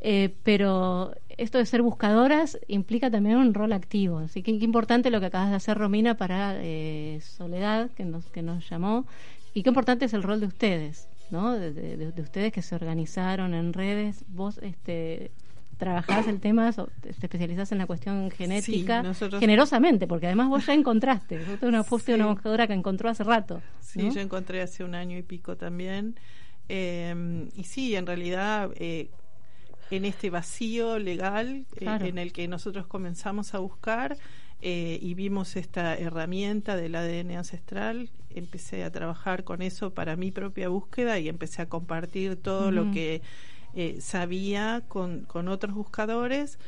[0.00, 4.18] Eh, pero esto de ser buscadoras implica también un rol activo.
[4.18, 8.26] Así que qué importante lo que acabas de hacer, Romina, para eh, Soledad, que nos,
[8.26, 9.06] que nos llamó.
[9.54, 11.52] Y qué importante es el rol de ustedes, ¿no?
[11.52, 14.24] De, de- de- de ustedes que se organizaron en redes.
[14.28, 15.30] Vos este,
[15.78, 20.74] trabajás el tema, te especializás en la cuestión genética nosotros- generosamente, porque además vos ya
[20.74, 21.38] encontraste.
[21.38, 22.20] Vos una, fuiste Sí.
[22.20, 23.62] una buscadora que encontró hace rato.
[23.80, 24.12] Sí, ¿no?
[24.12, 26.16] yo encontré hace un año y pico también.
[26.68, 29.10] Eh, y sí, en realidad, eh,
[29.90, 32.06] en este vacío legal eh, Claro.
[32.06, 34.16] en el que nosotros comenzamos a buscar
[34.62, 40.32] eh, y vimos esta herramienta del ADN ancestral, empecé a trabajar con eso para mi
[40.32, 43.22] propia búsqueda y empecé a compartir todo lo que
[43.74, 46.58] eh, sabía con, con otros buscadores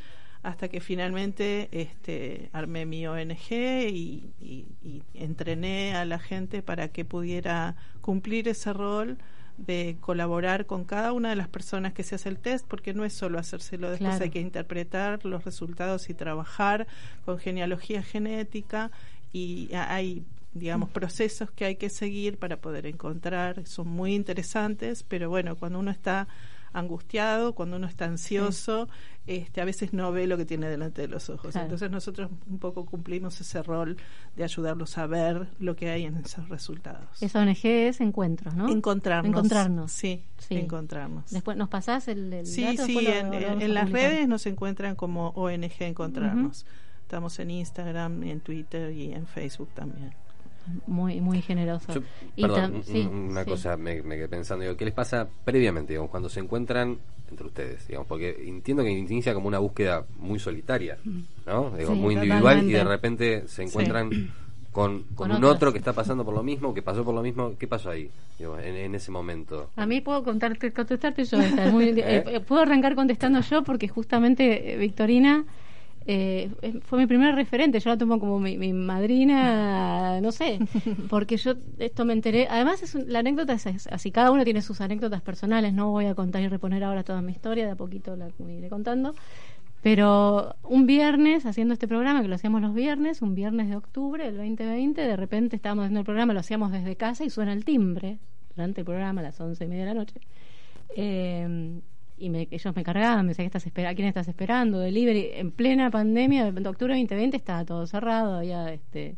[0.43, 6.89] hasta que finalmente este, armé mi ONG y, y- y entrené a la gente para
[6.89, 9.17] que pudiera cumplir ese rol
[9.65, 13.05] de colaborar con cada una de las personas que se hace el test, porque no
[13.05, 14.23] es solo hacérselo, después Claro.
[14.23, 16.87] hay que interpretar los resultados y trabajar
[17.25, 18.91] con genealogía genética
[19.33, 25.29] y hay digamos procesos que hay que seguir para poder encontrar, son muy interesantes, pero
[25.29, 26.27] bueno, cuando uno está
[26.73, 28.87] angustiado, cuando uno está ansioso,
[29.27, 31.51] este, a veces no ve lo que tiene delante de los ojos.
[31.51, 31.65] Claro.
[31.65, 33.97] Entonces nosotros un poco cumplimos ese rol
[34.35, 37.21] de ayudarlos a ver lo que hay en esos resultados.
[37.21, 38.69] Esa ONG es Encuentros, ¿no?
[38.69, 39.29] Encontrarnos.
[39.29, 39.91] Encontrarnos.
[39.91, 40.55] Sí, Sí.
[40.55, 41.29] encontrarnos.
[41.31, 44.95] Después nos pasás el, el Sí, dato, sí, lo- en, lo las redes nos encuentran
[44.95, 46.65] como ONG Encontrarnos.
[47.01, 50.13] Estamos en Instagram, en Twitter y en Facebook también.
[50.87, 51.93] Muy, muy generoso.
[51.93, 52.01] Yo,
[52.35, 53.49] Y perdón, sí, una sí.
[53.49, 56.97] cosa me, me quedé pensando, digo, ¿qué les pasa previamente, digamos, cuando se encuentran
[57.29, 60.97] entre ustedes, digamos, porque entiendo que inicia como una búsqueda muy solitaria,
[61.45, 61.71] ¿no?
[61.77, 64.09] Digo, Sí, muy individual y de repente se encuentran
[64.71, 67.53] con, Con un otro que está pasando por lo mismo, que pasó por lo mismo.
[67.57, 69.69] ¿Qué pasó ahí, digo, en, en ese momento?
[69.75, 71.39] A mí puedo contarte, contestarte yo.
[71.39, 72.23] esta, es muy- ¿Eh?
[72.27, 75.45] eh, puedo arrancar contestando yo porque justamente eh, Victorina
[76.11, 77.79] eh, eh, fue mi primer referente.
[77.79, 80.57] Yo la tomo como mi, mi madrina, no sé,
[81.09, 82.47] porque yo esto me enteré.
[82.49, 84.11] Además, es un- la anécdota es es así.
[84.11, 85.73] Cada uno tiene sus anécdotas personales.
[85.73, 87.65] No voy a contar y reponer ahora toda mi historia.
[87.65, 89.13] De a poquito la iré contando.
[89.81, 94.25] Pero un viernes, haciendo este programa, que lo hacíamos los viernes, un viernes de octubre
[94.25, 97.63] del 2020, de repente estábamos haciendo el programa, lo hacíamos desde casa y suena el
[97.63, 98.17] timbre
[98.55, 100.15] durante el programa a las once y media de la noche.
[100.95, 101.79] Eh,
[102.19, 104.79] y me- ellos me cargaban, me decían, ¿qué estás espera ¿a quién estás esperando?
[104.79, 105.31] Delivery.
[105.35, 109.15] En plena pandemia, en octubre de 2020 estaba todo cerrado, había este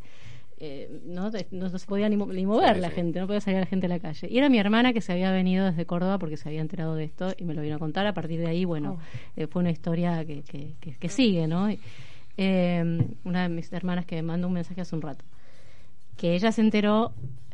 [0.63, 2.95] eh, no, no, no se podía ni, ni mover Sí, la sí.
[2.95, 4.27] gente, no podía salir la gente a la calle.
[4.29, 7.05] Y era mi hermana que se había venido desde Córdoba porque se había enterado de
[7.05, 8.05] esto y me lo vino a contar.
[8.05, 8.99] A partir de ahí, bueno,
[9.35, 11.71] eh, fue una historia que, que, que- que sigue, ¿no?
[11.71, 11.79] Y,
[12.37, 15.25] eh, una de mis hermanas que me mandó un mensaje hace un rato,
[16.15, 17.11] que ella se enteró,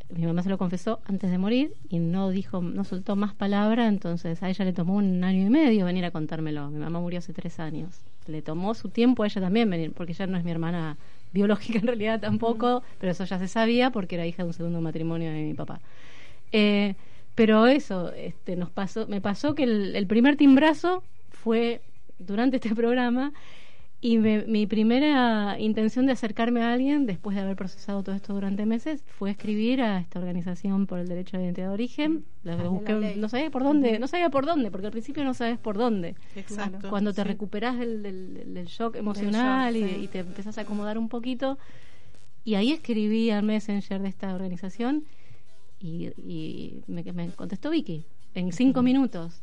[0.10, 3.88] mi mamá se lo confesó antes de morir y no dijo, no soltó más palabra,
[3.88, 6.70] entonces a ella le tomó un año y medio venir a contármelo.
[6.70, 8.02] Mi mamá murió hace tres años.
[8.26, 10.98] Le tomó su tiempo a ella también venir, porque ella no es mi hermana
[11.34, 14.82] biológica en realidad tampoco, pero eso ya se sabía porque era hija de un segundo
[14.82, 15.82] matrimonio de mi papá.
[16.52, 16.96] Eh,
[17.36, 21.82] pero eso, este, nos pasó, me pasó que el, el primer timbrazo fue
[22.18, 23.34] durante este programa
[24.00, 28.34] y me- mi primera intención de acercarme a alguien, después de haber procesado todo esto
[28.34, 32.24] durante meses, fue escribir a esta organización por el derecho a la identidad de origen.
[32.70, 35.58] Busqué, la no sabía por dónde, no sabía por dónde, porque al principio no sabes
[35.58, 36.16] por dónde.
[36.36, 36.90] Exacto.
[36.90, 37.28] Cuando te sí.
[37.28, 40.02] recuperas del, del- del shock emocional shock, y, sí.
[40.04, 41.58] y te empezás a acomodar un poquito.
[42.44, 45.06] Y ahí escribí al Messenger de esta organización
[45.80, 48.06] y, y me, me contestó Vicky
[48.36, 49.42] en cinco minutos.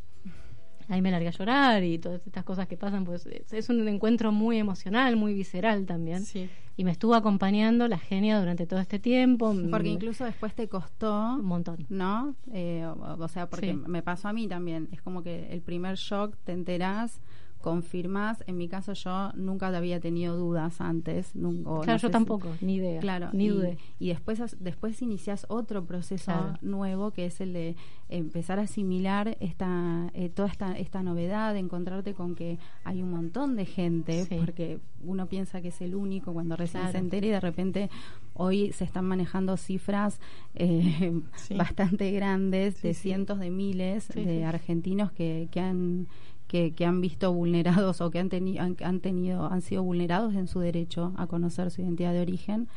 [0.88, 4.32] Ahí me largué a llorar y todas estas cosas que pasan, pues es, un encuentro
[4.32, 6.24] muy emocional, muy visceral también.
[6.24, 6.48] Sí.
[6.76, 9.54] Y me estuvo acompañando la genia durante todo este tiempo.
[9.70, 11.86] Porque Mm, incluso después te costó un montón.
[11.88, 12.34] ¿no?
[12.52, 13.80] Eh, o, o sea, porque Sí.
[13.86, 14.88] me pasó a mí también.
[14.92, 17.20] Es como que el primer shock te enterás,
[17.64, 18.44] confirmás.
[18.46, 21.34] En mi caso, yo nunca había tenido dudas antes.
[21.34, 23.00] nun- o Claro, no yo si- tampoco, ni idea.
[23.00, 23.78] Claro, ni y, dudé.
[23.98, 26.58] y después, después inicias otro proceso Claro.
[26.60, 27.74] nuevo que es el de
[28.10, 33.10] empezar a asimilar esta, eh, toda esta, esta novedad, de encontrarte con que hay un
[33.10, 34.36] montón de gente, Sí.
[34.38, 36.92] porque uno piensa que es el único cuando recién Claro.
[36.92, 37.90] se entera y de repente
[38.34, 40.20] hoy se están manejando cifras
[40.54, 41.54] eh, Sí.
[41.54, 46.06] bastante grandes de Sí, cientos de miles de argentinos que, que han
[46.54, 50.34] que, que han visto vulnerados o que han, teni- han, han tenido han sido vulnerados
[50.36, 52.68] en su derecho a conocer su identidad de origen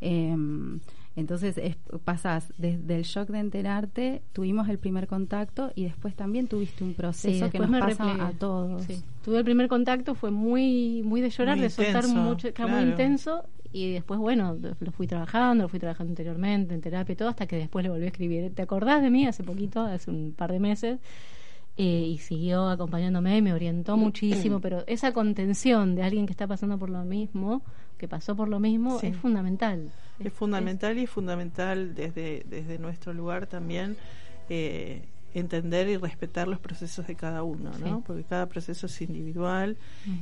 [0.00, 0.36] Eh,
[1.16, 6.46] entonces es, pasás desde el shock de enterarte tuvimos el primer contacto y después también
[6.46, 8.22] tuviste un Sí, proceso que nos pasa replegué.
[8.22, 9.02] a todos Sí.
[9.24, 12.82] Tuve el primer contacto, fue muy muy de llorar, Muy de soltar mucho, claro, muy
[12.90, 13.42] intenso.
[13.72, 17.46] Y después, bueno, lo fui trabajando, lo fui trabajando anteriormente, en terapia y todo, hasta
[17.46, 18.52] que después le volví a escribir.
[18.54, 20.98] ¿Te acordás de mí hace poquito, hace un par de meses?
[21.78, 26.78] Eh, y siguió acompañándome, me orientó muchísimo, pero esa contención de alguien que está pasando
[26.78, 27.60] por lo mismo,
[27.98, 29.08] que pasó por lo mismo, Sí.
[29.08, 29.90] es fundamental.
[30.18, 33.96] Es fundamental y es fundamental desde, desde nuestro lugar también
[34.48, 35.02] eh,
[35.38, 37.98] entender y respetar los procesos de cada uno, ¿no?
[37.98, 38.02] Sí.
[38.06, 39.76] Porque cada proceso es individual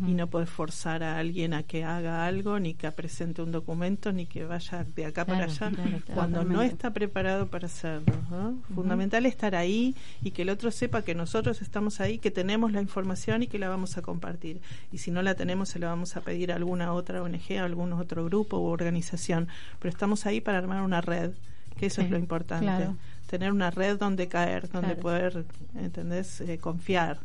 [0.07, 4.13] y no puedes forzar a alguien a que haga algo, ni que presente un documento,
[4.13, 6.01] ni que vaya de acá para allá, claro, claro.
[6.15, 8.13] cuando no está preparado para hacerlo.
[8.31, 8.59] ¿no?
[8.75, 12.81] Fundamental estar ahí y que el otro sepa que nosotros estamos ahí, que tenemos la
[12.81, 14.61] información y que la vamos a compartir.
[14.93, 17.65] Y si no la tenemos, se la vamos a pedir a alguna otra ONG, a
[17.65, 19.49] algún otro grupo u organización.
[19.79, 21.33] Pero estamos ahí para armar una red,
[21.77, 22.89] que eso Sí, es lo importante.
[23.35, 25.01] Tener una red donde caer, donde Claro.
[25.01, 25.45] poder,
[25.77, 26.41] ¿entendés?
[26.41, 27.19] Eh, confiar.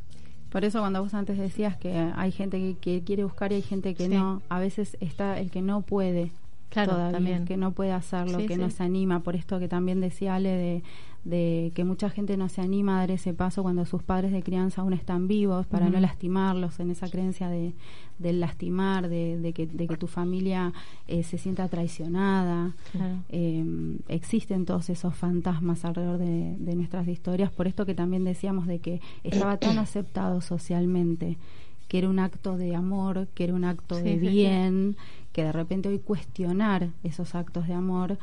[0.52, 3.62] Por eso cuando vos antes decías que hay gente que, que quiere buscar y hay
[3.62, 4.16] gente que Sí.
[4.16, 6.32] no, a veces está el que no puede
[6.70, 7.46] Claro, todavía, también.
[7.46, 8.60] que no puede hacerlo, Sí, que sí.
[8.60, 10.84] no se anima, por esto que también decía Ale de,
[11.26, 14.42] de que mucha gente no se anima a dar ese paso cuando sus padres de
[14.42, 17.74] crianza aún están vivos para no lastimarlos en esa creencia de
[18.18, 20.74] del lastimar, de, de que, de que tu familia
[21.08, 22.74] eh, se sienta traicionada.
[22.92, 23.16] Claro.
[23.30, 23.64] Eh,
[24.10, 28.80] existen todos esos fantasmas alrededor de, de nuestras historias, por esto que también decíamos de
[28.80, 31.38] que estaba tan aceptado socialmente,
[31.88, 34.28] que era un acto de amor, que era un acto Sí, de sí, sí.
[34.28, 34.98] bien,
[35.32, 38.18] que de repente hoy cuestionar esos actos de amor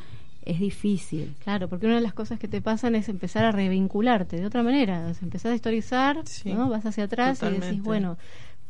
[0.46, 1.34] es difícil.
[1.44, 4.62] Claro, porque una de las cosas que te pasan es empezar a revincularte de otra
[4.62, 5.06] manera.
[5.10, 6.68] O sea, empezás a historizar, Sí, ¿no?
[6.70, 8.16] vas hacia atrás y decís, bueno,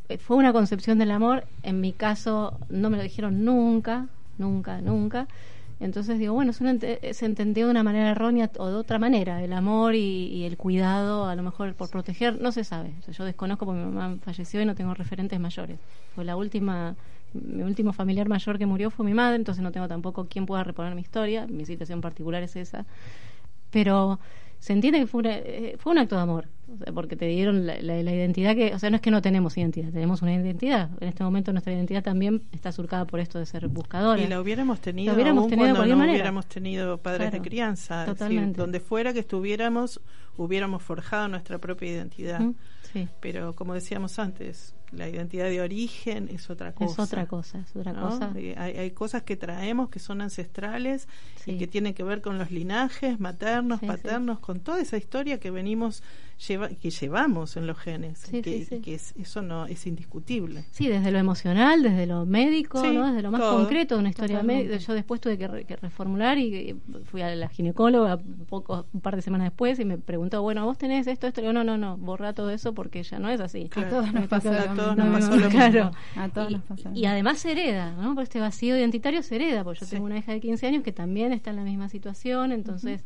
[0.09, 1.45] eh, fue una concepción del amor.
[1.63, 4.07] En mi caso, no me lo dijeron nunca,
[4.39, 5.29] nunca, nunca.
[5.79, 6.65] Entonces digo, bueno, se
[7.27, 9.45] entendió de una manera errónea o de otra manera.
[9.45, 12.93] El amor y, y el cuidado, a lo mejor por proteger, no se sabe.
[13.01, 15.79] O sea, yo desconozco porque mi mamá falleció y no tengo referentes mayores.
[16.15, 16.95] Fue la última
[17.45, 20.65] mi último familiar mayor que murió fue mi madre, entonces no tengo tampoco quien pueda
[20.65, 22.87] reponer mi historia, mi situación particular es esa.
[23.71, 24.19] Pero
[24.59, 26.49] se entiende que fue, eh, fue un acto de amor,
[26.95, 30.23] porque te dieron la, identidad que, o sea, no es que no tenemos identidad, tenemos
[30.23, 30.91] una identidad.
[31.01, 34.25] En este momento nuestra identidad también está surcada por esto de ser buscadores.
[34.25, 38.07] Y la hubiéramos tenido, hubiéramos tenido cuando no hubiéramos tenido padres de crianza.
[38.07, 40.01] donde fuera que estuviéramos,
[40.37, 42.41] hubiéramos forjado nuestra propia identidad.
[42.93, 43.09] sí.
[43.21, 47.03] Pero como decíamos antes, la identidad de origen es otra cosa.
[47.03, 48.33] Es otra cosa, es otra cosa.
[48.35, 51.09] Hay, hay, cosas que traemos que son ancestrales
[51.45, 55.51] y que tienen que ver con los linajes maternos, paternos, con toda esa historia que
[55.51, 56.03] venimos
[56.37, 60.65] lleva, que llevamos en los genes, que, eso no es indiscutible.
[60.71, 63.07] Sí, desde lo emocional, desde lo médico, ¿no?
[63.07, 64.77] desde lo más concreto de una historia médica.
[64.77, 69.23] Yo después tuve que, reformular y fui a la ginecóloga un, poco, un par de
[69.23, 71.41] semanas después y me preguntó, bueno, vos tenés esto, esto.
[71.53, 73.71] no, no, no, borra todo eso porque ya no es así.
[73.75, 74.73] a todos nos pasa
[76.17, 76.61] A todos
[76.95, 78.15] y, además se hereda, ¿no?
[78.15, 80.93] Por este vacío identitario se hereda, porque yo tengo una hija de 15 años que
[80.93, 83.05] también está en la misma situación, entonces...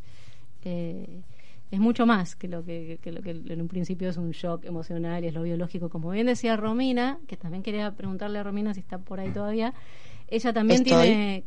[0.65, 1.23] eh,
[1.71, 5.23] es mucho más que lo que, lo que en un principio es un shock emocional
[5.25, 5.89] y es lo biológico.
[5.89, 9.73] Como bien decía Romina, que también quería preguntarle a Romina si está por ahí todavía,
[10.29, 11.45] ella también tiene,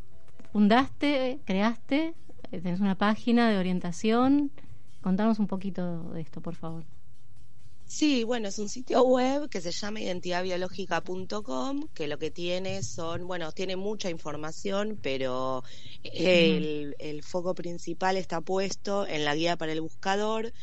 [0.51, 2.13] fundaste, creaste,
[2.51, 4.51] eh, tenés una página de orientación.
[5.01, 6.83] Contanos un poquito de esto, por favor.
[7.85, 13.27] Sí, bueno, es un sitio web que se llama identidadbiológica.com, que lo que tiene son,
[13.27, 15.63] bueno, tiene mucha información, pero
[16.01, 20.53] el, foco principal está puesto en la guía para el buscador,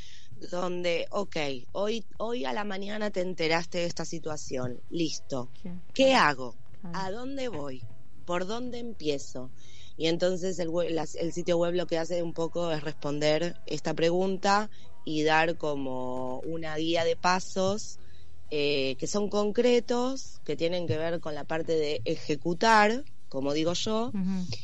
[0.50, 1.36] donde, ok,
[1.72, 5.50] hoy, hoy a la mañana te enteraste de esta situación, listo,
[5.94, 6.56] ¿qué hago?
[6.92, 7.82] ¿A dónde voy?
[8.24, 9.50] ¿Por dónde empiezo?
[9.96, 14.70] Y entonces el, el sitio web lo que hace un poco es responder esta pregunta
[15.10, 17.98] y dar como una guía de pasos
[18.52, 23.72] eh, que son concretos, que tienen que ver con la parte de ejecutar, como digo
[23.72, 24.12] yo,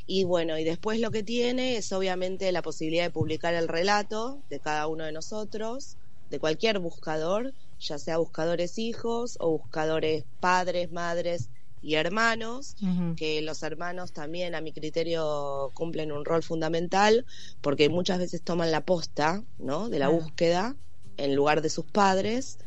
[0.07, 4.41] y bueno, y después lo que tiene es obviamente la posibilidad de publicar el relato
[4.51, 5.97] de cada uno de nosotros,
[6.31, 11.49] de cualquier buscador, ya sea buscadores hijos o buscadores padres, madres,
[11.87, 12.75] y hermanos,
[13.17, 17.25] que los hermanos también a mi criterio cumplen un rol fundamental
[17.61, 19.89] porque muchas veces toman la posta, ¿no?
[19.89, 20.75] de la búsqueda
[21.17, 22.59] en lugar de sus padres.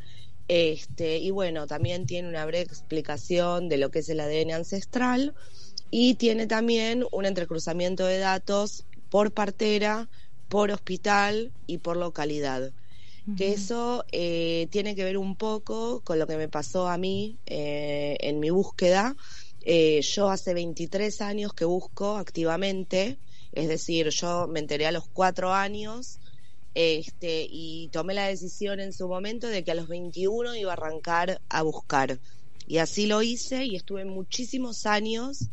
[0.47, 5.35] Este, y bueno, también tiene una breve explicación de lo que es el ADN ancestral
[5.91, 10.09] y tiene también un entrecruzamiento de datos por partera,
[10.47, 12.71] por hospital y por localidad
[13.35, 17.37] que eso eh, tiene que ver un poco con lo que me pasó a mí
[17.45, 19.15] eh, en mi búsqueda.
[19.61, 23.17] Eh, yo hace 23 años que busco activamente,
[23.51, 26.19] es decir, yo me enteré a los cuatro años
[26.75, 30.73] este, y tomé la decisión en su momento de que a los 21 iba a
[30.73, 32.19] arrancar a buscar.
[32.67, 35.49] Y así lo hice y estuve muchísimos años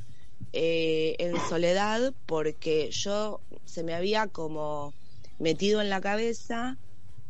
[0.52, 4.94] en soledad porque yo se me había como
[5.38, 6.78] metido en la cabeza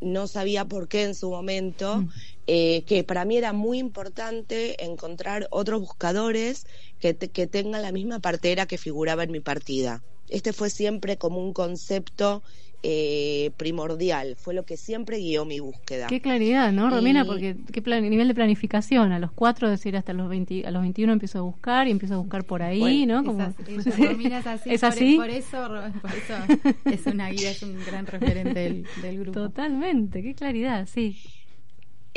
[0.00, 2.09] no sabía por qué en su momento, mm.
[2.46, 6.66] eh, que para mí era muy importante encontrar otros buscadores
[7.00, 10.02] que, que tengan la misma partera que figuraba en mi partida.
[10.28, 12.42] Este fue siempre como un concepto
[12.88, 16.07] eh, primordial, fue lo que siempre guió mi búsqueda.
[16.07, 17.25] Qué claridad, ¿no, Romina?
[17.25, 21.12] Porque qué nivel de planificación, a los cuatro decir hasta los 20, a los 21
[21.12, 23.25] empiezo a buscar y empiezo a buscar por ahí, ¿no?
[23.25, 23.53] Como...
[24.66, 25.16] Es, así.
[25.16, 25.68] Por, eso,
[26.85, 29.40] es una guía, es un gran referente del, del grupo.
[29.40, 31.16] Totalmente, qué claridad, sí.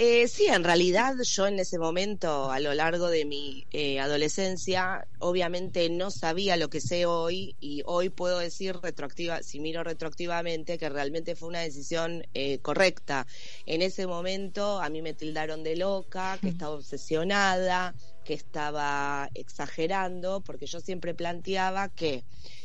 [0.01, 5.05] Eh, sí, en realidad yo en ese momento, a lo largo de mi eh, adolescencia,
[5.19, 10.77] obviamente no sabía lo que sé hoy y hoy puedo decir retroactiva, si miro retroactivamente,
[10.77, 13.27] que realmente fue una decisión eh, correcta.
[13.65, 20.39] En ese momento a mí me tildaron de loca, que estaba obsesionada, que estaba exagerando,
[20.39, 22.23] porque yo siempre planteaba que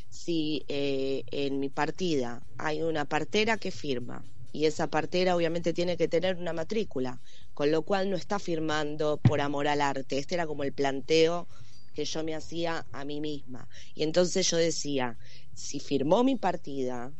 [0.08, 6.06] si en mi partida hay una partera que firma, y esa partera obviamente tiene que
[6.06, 7.20] tener una matrícula,
[7.54, 10.16] con lo cual no está firmando por amor al arte.
[10.16, 11.48] Este era como el planteo
[11.92, 13.68] que yo me hacía a mí misma.
[13.96, 15.18] Y entonces yo decía,
[15.54, 17.12] si firmó mi partida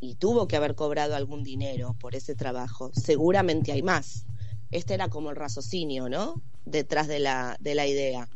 [0.00, 4.26] y tuvo que haber cobrado algún dinero por ese trabajo, seguramente hay más.
[4.72, 6.42] Este era como el raciocinio, ¿no?
[6.64, 8.28] Detrás de la, de la idea.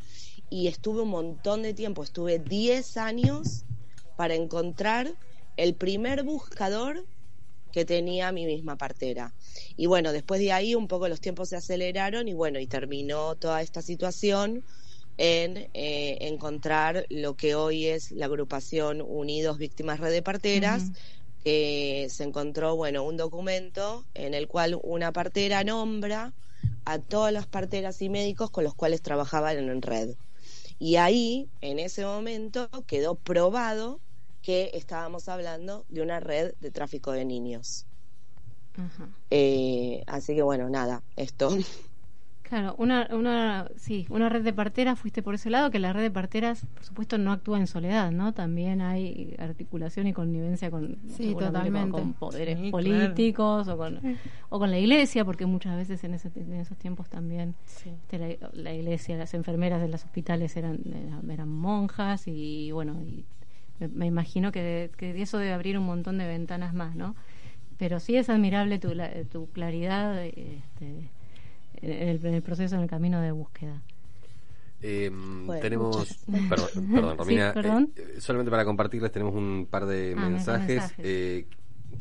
[0.49, 3.65] Y estuve un montón de tiempo, estuve 10 años
[4.15, 5.13] para encontrar
[5.57, 7.05] el primer buscador
[7.75, 9.33] que tenía mi misma partera.
[9.75, 13.35] Y bueno, después de ahí un poco los tiempos se aceleraron y bueno, y terminó
[13.35, 14.63] toda esta situación
[15.17, 20.83] en eh, encontrar lo que hoy es la agrupación Unidos Víctimas Red de Parteras,
[21.43, 26.31] que se encontró, bueno, un documento en el cual una partera nombra
[26.85, 30.15] a todas las parteras y médicos con los cuales trabajaban en red.
[30.79, 33.99] Y ahí, en ese momento, quedó probado
[34.45, 37.87] que estábamos hablando de una red de tráfico de niños.
[39.31, 41.49] Eh, así que bueno, nada, esto.
[42.43, 46.03] Claro, una, una, sí, una red de parteras, fuiste por ese lado, que la red
[46.03, 48.35] de parteras, por supuesto, no actúa en soledad, ¿no?
[48.35, 50.99] También hay articulación y connivencia con,
[51.89, 53.99] con, poderes políticos o, con,
[54.49, 58.73] o con la iglesia, porque muchas veces en, ese, en esos tiempos también este, la,
[58.75, 60.81] iglesia, las enfermeras de los hospitales eran,
[61.27, 63.25] eran, monjas y bueno, y
[63.79, 67.15] me, imagino que, que eso debe abrir un montón de ventanas más, ¿no?
[67.77, 68.93] Pero sí es admirable tu,
[69.31, 70.23] tu claridad.
[70.23, 71.09] Este,
[71.81, 73.81] en el, proceso, en el camino de búsqueda.
[74.81, 75.11] Eh,
[75.61, 80.93] tenemos, perdón, Romina, eh, eh, solamente para compartirles tenemos un par de ah, mensajes.
[80.99, 81.47] Eh,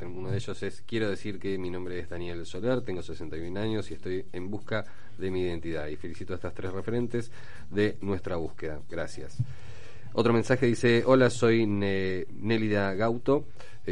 [0.04, 3.90] uno de ellos es, quiero decir que mi nombre es Daniel Soler, tengo 61 años
[3.90, 4.84] y estoy en busca
[5.18, 5.86] de mi identidad.
[5.86, 7.30] Y felicito a estas tres referentes
[7.70, 8.80] de nuestra búsqueda.
[8.90, 9.38] Gracias.
[10.16, 13.46] Otro mensaje dice, hola, soy Nélida Gauto,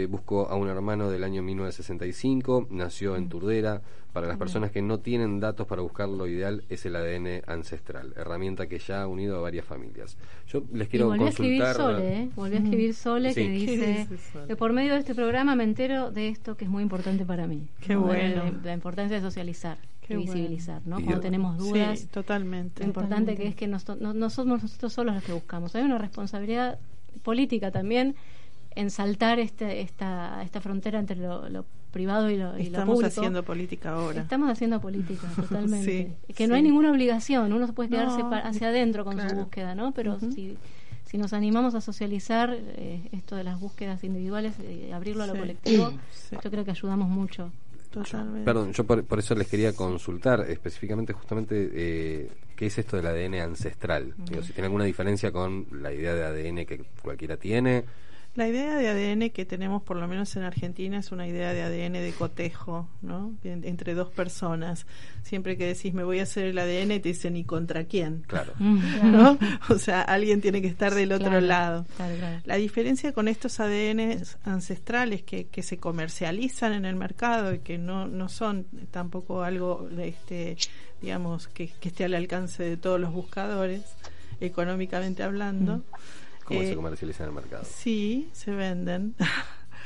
[0.08, 3.28] busco a un hermano del año 1965, nació en.
[3.28, 7.42] Turdera, para las personas que no tienen datos para buscar lo ideal es el ADN
[7.46, 10.16] ancestral, herramienta que ya ha unido a varias familias.
[10.46, 11.62] Yo les quiero volví consultar.
[11.62, 12.28] A escribir Sole, ¿eh?
[12.36, 14.06] Volví a escribir Sole que dice
[14.46, 17.46] que por medio de este programa me entero de esto que es muy importante para
[17.46, 17.66] mí.
[17.80, 18.44] Qué bueno.
[18.62, 19.78] La, importancia de socializar.
[20.12, 20.96] Y visibilizar, ¿no?
[20.96, 22.00] Cuando tenemos dudas.
[22.00, 22.82] Sí, totalmente.
[22.82, 25.74] Lo importante que es que no, no, somos nosotros solos los que buscamos.
[25.74, 26.78] Hay una responsabilidad
[27.22, 28.14] política también
[28.74, 33.44] en saltar este, esta, esta frontera entre lo, lo privado y lo, y Estamos haciendo
[33.44, 34.22] política ahora.
[34.22, 36.16] Estamos haciendo política, totalmente.
[36.34, 39.92] que no hay ninguna obligación, uno se puede quedarse hacia adentro con su búsqueda, ¿no?
[39.92, 40.56] Pero si,
[41.04, 45.36] si nos animamos a socializar eh, esto de las búsquedas individuales y abrirlo a lo
[45.36, 45.92] colectivo,
[46.42, 47.52] yo creo que ayudamos mucho.
[47.92, 48.44] Totalmente.
[48.44, 53.34] Perdón, yo por, eso les quería consultar específicamente justamente eh, qué es esto del ADN
[53.34, 54.14] ancestral.
[54.42, 57.84] si tiene alguna diferencia con la idea de ADN que cualquiera tiene
[58.34, 61.62] la idea de ADN que tenemos, por lo menos en Argentina, es una idea de
[61.62, 63.34] ADN de cotejo, ¿no?
[63.44, 64.86] entre dos personas.
[65.22, 68.24] Siempre que decís me voy a hacer el ADN, te dicen ¿y contra quién?
[68.26, 68.54] Claro.
[68.58, 69.38] ¿No?
[69.68, 71.86] O sea, alguien tiene que estar del otro lado.
[72.44, 77.78] La diferencia con estos ADN ancestrales que, que se comercializan en el mercado y que
[77.78, 80.56] no, no son tampoco algo, este,
[81.00, 83.82] digamos, que, esté al alcance de todos los buscadores,
[84.40, 85.78] económicamente hablando.
[85.78, 85.82] Mm.
[86.52, 87.64] ¿Cómo se eh, comercializan en el mercado?
[87.64, 89.14] Sí, se venden.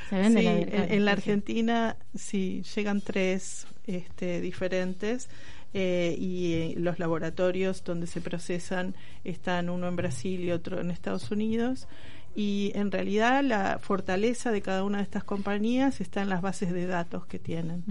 [0.08, 5.28] ¿Se venden en, la Argentina sí, llegan tres este, diferentes.
[5.74, 8.94] Eh, y eh, los laboratorios donde se procesan
[9.24, 11.86] están uno en Brasil y otro en Estados Unidos
[12.34, 16.72] y en realidad la fortaleza de cada una de estas compañías está en las bases
[16.72, 17.84] de datos que tienen.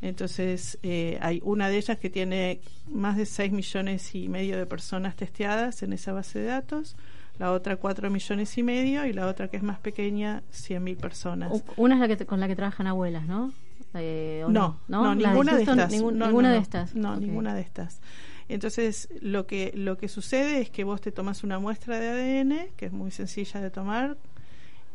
[0.00, 0.78] Entonces,
[1.20, 5.82] hay una de ellas que tiene más de 6 millones y medio de personas testeadas
[5.82, 6.96] en esa base de datos
[7.38, 10.96] la otra cuatro millones y medio y la otra que es más pequeña, cien mil
[10.96, 11.62] personas.
[11.76, 13.52] Una es la que con la que trabajan abuelas, ¿no?
[13.94, 15.90] Eh, no, no, ninguna de, estas.
[15.90, 16.94] ninguna de estas.
[16.94, 18.00] No, ninguna de estas.
[18.48, 22.70] Entonces, lo que, lo que sucede es que vos te tomas una muestra de ADN,
[22.76, 24.16] que es muy sencilla de tomar,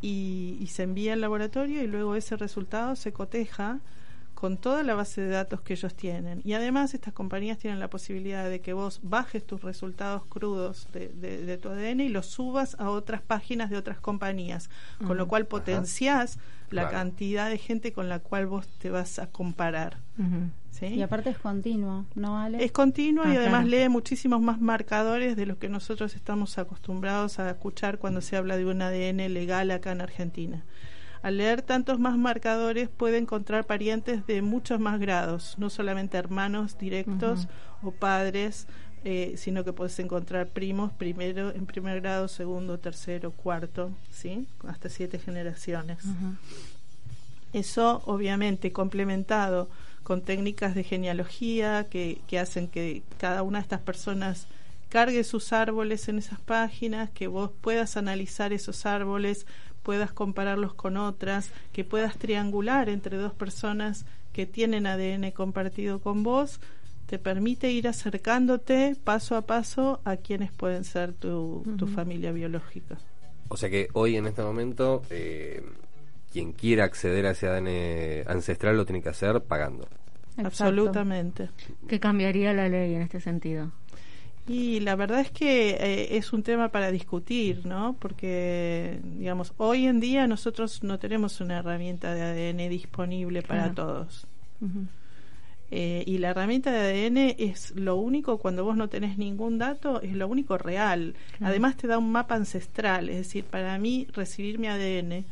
[0.02, 3.80] y, y se envía al laboratorio y luego ese resultado se coteja
[4.44, 6.42] con toda la base de datos que ellos tienen.
[6.44, 11.58] Y además estas compañías tienen la posibilidad de que vos bajes tus resultados crudos de,
[11.62, 14.70] tu ADN y los subas a otras páginas de otras compañías,
[15.08, 16.40] con lo cual potenciás
[16.72, 20.00] la cantidad de gente con la cual vos te vas a comparar.
[20.82, 22.66] Y aparte es continuo, ¿no, Ale?
[22.66, 27.40] Es continuo y ah, además lee muchísimos más marcadores de los que nosotros estamos acostumbrados
[27.40, 30.66] a escuchar cuando se habla de un ADN legal acá en Argentina.
[31.24, 36.78] Al leer tantos más marcadores puede encontrar parientes de muchos más grados, no solamente hermanos
[36.78, 37.48] directos
[37.82, 38.68] o padres,
[39.06, 44.48] eh, sino que puedes encontrar primos primero en primer grado, segundo, tercero, cuarto, ¿sí?
[44.68, 46.00] hasta siete generaciones.
[47.54, 49.70] Eso obviamente complementado
[50.04, 54.48] con técnicas de genealogía que, que hacen que cada una de estas personas
[54.90, 59.48] cargue sus árboles en esas páginas, que vos puedas analizar esos árboles,
[59.84, 66.24] puedas compararlos con otras, que puedas triangular entre dos personas que tienen ADN compartido con
[66.24, 66.60] vos,
[67.06, 71.64] te permite ir acercándote paso a paso a quienes pueden ser tu,
[71.94, 72.98] familia biológica.
[73.50, 75.62] O sea que hoy en este momento, eh,
[76.32, 79.88] quien quiera acceder a ese ADN ancestral lo tiene que hacer pagando.
[80.38, 81.50] Absolutamente.
[81.88, 83.72] ¿Qué cambiaría la ley en este sentido?
[84.48, 87.96] Y la verdad es que eh, es un tema para discutir, ¿no?
[87.98, 94.28] Porque, digamos, hoy en día nosotros no tenemos una herramienta de ADN disponible para todos.
[95.72, 100.02] Eh, y la herramienta de ADN es lo único, cuando vos no tenés ningún dato,
[100.02, 101.16] es lo único real.
[101.40, 105.26] Además te da un mapa ancestral, es decir, para mí recibir mi ADN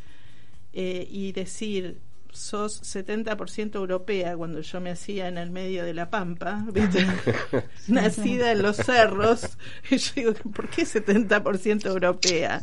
[0.73, 1.97] eh, y decir,
[2.31, 7.05] sos 70% europea cuando yo me hacía en el medio de la pampa, ¿viste?
[7.87, 9.57] nacida en los cerros,
[9.91, 12.61] y yo digo, ¿por qué 70% europea?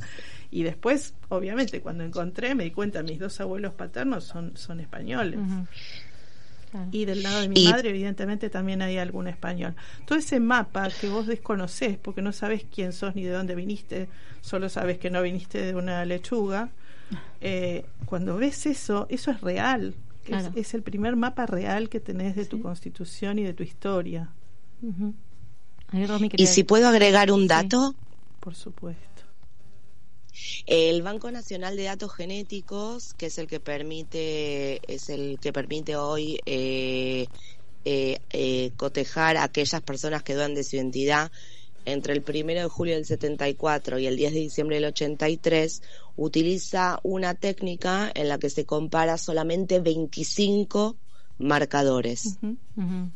[0.51, 5.39] Y después, obviamente, cuando encontré, me di cuenta, mis dos abuelos paternos son, son españoles.
[6.91, 9.75] Y del lado de mi madre, evidentemente, también hay algún español.
[10.07, 14.09] Todo ese mapa que vos desconocés, porque no sabes quién sos ni de dónde viniste,
[14.41, 16.71] solo sabes que no viniste de una lechuga,
[17.41, 19.95] eh, cuando ves eso, eso es real.
[20.55, 24.31] Es, el primer mapa real que tenés de tu constitución y de tu historia.
[26.37, 27.95] ¿Y si puedo agregar un dato?
[28.41, 29.09] Por supuesto.
[30.67, 35.97] El Banco Nacional de Datos Genéticos, que es el que permite, es el que permite
[35.97, 37.27] hoy eh,
[37.85, 41.33] eh, eh, cotejar a aquellas personas que dudan de su identidad
[41.85, 45.83] entre el 1 de julio del 74 y el 10 de diciembre del 83,
[46.17, 50.97] utiliza una técnica en la que se compara solamente 25
[51.39, 52.39] marcadores.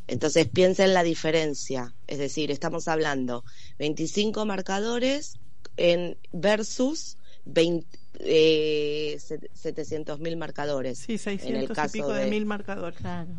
[0.07, 3.43] Entonces piensa en la diferencia, es decir, estamos hablando
[3.79, 5.37] 25 marcadores
[5.77, 9.17] en versus 20, eh,
[9.53, 10.99] 700 mil marcadores.
[10.99, 12.97] Sí, 600 en el caso y pico de, mil marcadores.
[12.99, 13.29] Claro.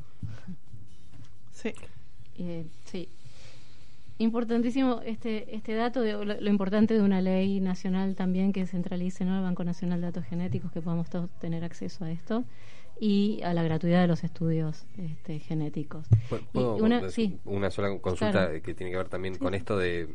[1.52, 1.72] Sí.
[2.38, 3.08] Eh, sí.
[4.18, 9.36] Importantísimo este este dato de lo, importante de una ley nacional también que centralice ¿no?
[9.36, 12.44] el Banco Nacional de Datos Genéticos que podamos todos tener acceso a esto
[13.00, 16.06] y a la gratuidad de los estudios este, genéticos.
[16.52, 17.40] una, sí.
[17.44, 20.14] una sola consulta que tiene que ver también con esto de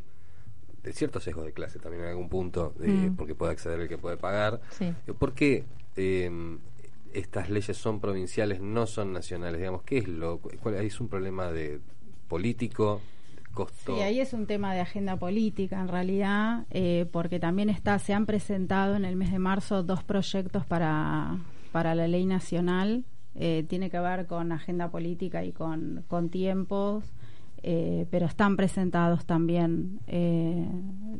[0.83, 3.15] de ciertos sesgos de clase también en algún punto, de, mm.
[3.15, 4.61] porque puede acceder el que puede pagar.
[4.71, 4.93] Sí.
[5.17, 6.59] ¿Por qué em,
[7.13, 9.59] estas leyes son provinciales, no son nacionales?
[9.59, 11.79] Digamos, ¿qué es lo cuál es un problema de
[12.27, 13.01] político?
[13.53, 13.95] Costo.
[13.95, 18.13] Sí, ahí es un tema de agenda política en realidad, eh, porque también está, se
[18.13, 21.37] han presentado en el mes de marzo dos proyectos para,
[21.71, 23.03] para la ley nacional.
[23.35, 27.05] Eh, tiene que ver con agenda política y con, con tiempos
[27.61, 29.99] eh, pero están presentados también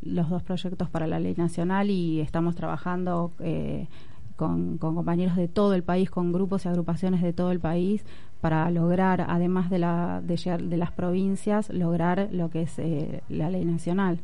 [0.01, 3.33] los dos proyectos para la ley nacional y estamos trabajando
[4.39, 8.03] eh, con, compañeros de todo el país, con grupos y agrupaciones de todo el país
[8.41, 12.77] para lograr, además de, la, de, las provincias, lograr lo que es
[13.29, 14.19] la ley nacional.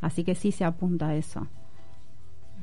[0.00, 1.46] Así que sí se apunta a eso.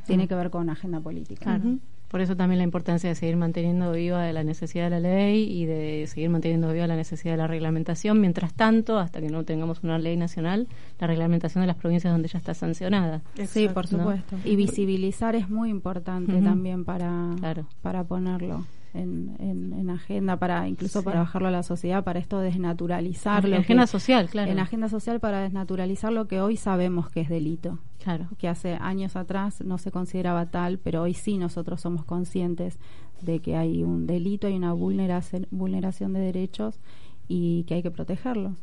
[0.06, 1.60] Tiene que ver con agenda política.
[2.08, 5.66] Por eso también la importancia de seguir manteniendo viva la necesidad de la ley y
[5.66, 8.22] de seguir manteniendo viva la necesidad de la reglamentación.
[8.22, 10.68] Mientras tanto, hasta que no tengamos una ley nacional,
[10.99, 13.22] la reglamentación de las provincias donde ya está sancionada.
[13.47, 14.38] sí, por supuesto.
[14.45, 17.36] Y visibilizar es muy importante también para,
[17.82, 23.45] para ponerlo en, en, agenda para incluso para bajarlo a la sociedad para esto desnaturalizar
[23.45, 24.51] en agenda social claro.
[24.51, 27.79] en agenda social para desnaturalizar lo que hoy sabemos que es delito.
[28.03, 28.27] Claro.
[28.37, 32.79] Que hace años atrás no se consideraba tal pero hoy sí nosotros somos conscientes
[33.21, 36.79] de que hay un delito hay una vulneración vulneración de derechos
[37.27, 38.53] y que hay que protegerlos.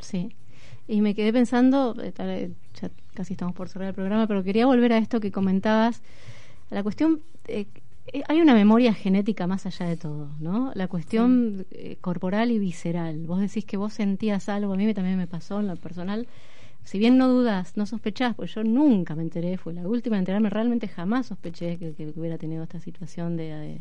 [0.00, 0.30] Sí.
[0.86, 4.92] Y me quedé pensando eh, ya casi estamos por cerrar el programa pero quería volver
[4.92, 6.02] a esto que comentabas
[6.70, 7.66] a la cuestión eh,
[8.28, 10.72] hay una memoria genética más allá de todo, ¿no?
[10.74, 13.26] La cuestión eh, corporal y visceral.
[13.26, 16.28] Vos decís que vos sentías algo, a mí también me pasó en lo personal.
[16.84, 20.20] Si bien no dudas, no sospechás, pues yo nunca me enteré, fue la última en
[20.20, 23.80] enterarme, realmente jamás sospeché que, hubiera tenido esta situación de,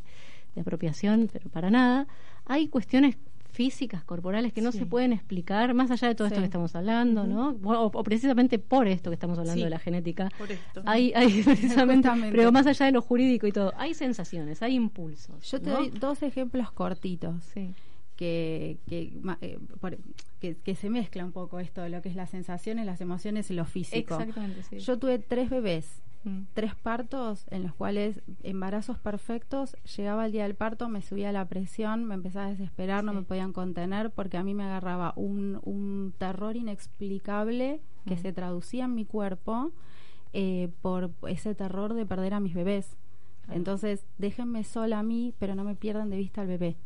[0.56, 2.08] de apropiación, pero para nada.
[2.46, 3.18] Hay cuestiones
[3.54, 7.26] físicas, corporales, que no se pueden explicar, más allá de todo esto que estamos hablando,
[7.28, 7.56] ¿no?
[7.64, 10.30] O, precisamente por esto que estamos hablando de la genética.
[10.38, 10.82] Por esto.
[10.86, 15.50] Hay, hay precisamente, pero más allá de lo jurídico y todo, hay sensaciones, hay impulsos.
[15.50, 17.44] Yo te doy dos ejemplos cortitos.
[18.16, 19.60] Que, que, eh,
[20.40, 23.50] que, que, se mezcla un poco esto de lo que es las sensaciones, las emociones
[23.50, 24.14] y lo físico.
[24.14, 24.80] Exactamente, sí.
[24.80, 26.44] Yo tuve tres bebés Mm.
[26.54, 31.46] tres partos en los cuales embarazos perfectos, llegaba el día del parto, me subía la
[31.46, 35.60] presión, me empezaba a desesperar, no me podían contener porque a mí me agarraba un,
[35.64, 38.20] un terror inexplicable que mm.
[38.20, 39.72] se traducía en mi cuerpo
[40.32, 42.98] eh, por ese terror de perder a mis bebés.
[43.52, 46.78] Entonces, déjenme sola a mí, pero no me pierdan de vista al bebé.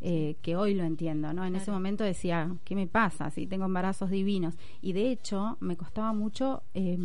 [0.00, 1.44] Eh, que hoy lo entiendo, ¿no?
[1.44, 3.30] En ese momento decía, ¿qué me pasa?
[3.30, 4.54] Si tengo embarazos divinos.
[4.82, 6.98] Y de hecho, me costaba mucho eh,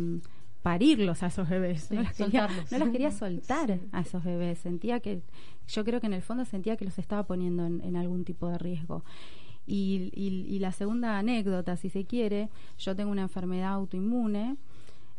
[0.64, 1.90] parirlos a esos bebés.
[1.90, 4.58] no, los quería, soltar a esos bebés.
[4.58, 5.20] Sentía que,
[5.68, 8.56] yo creo que en el fondo sentía que los estaba poniendo en, algún tipo de
[8.56, 9.04] riesgo.
[9.66, 12.48] Y, y, la segunda anécdota, si se quiere,
[12.78, 14.56] yo tengo una enfermedad autoinmune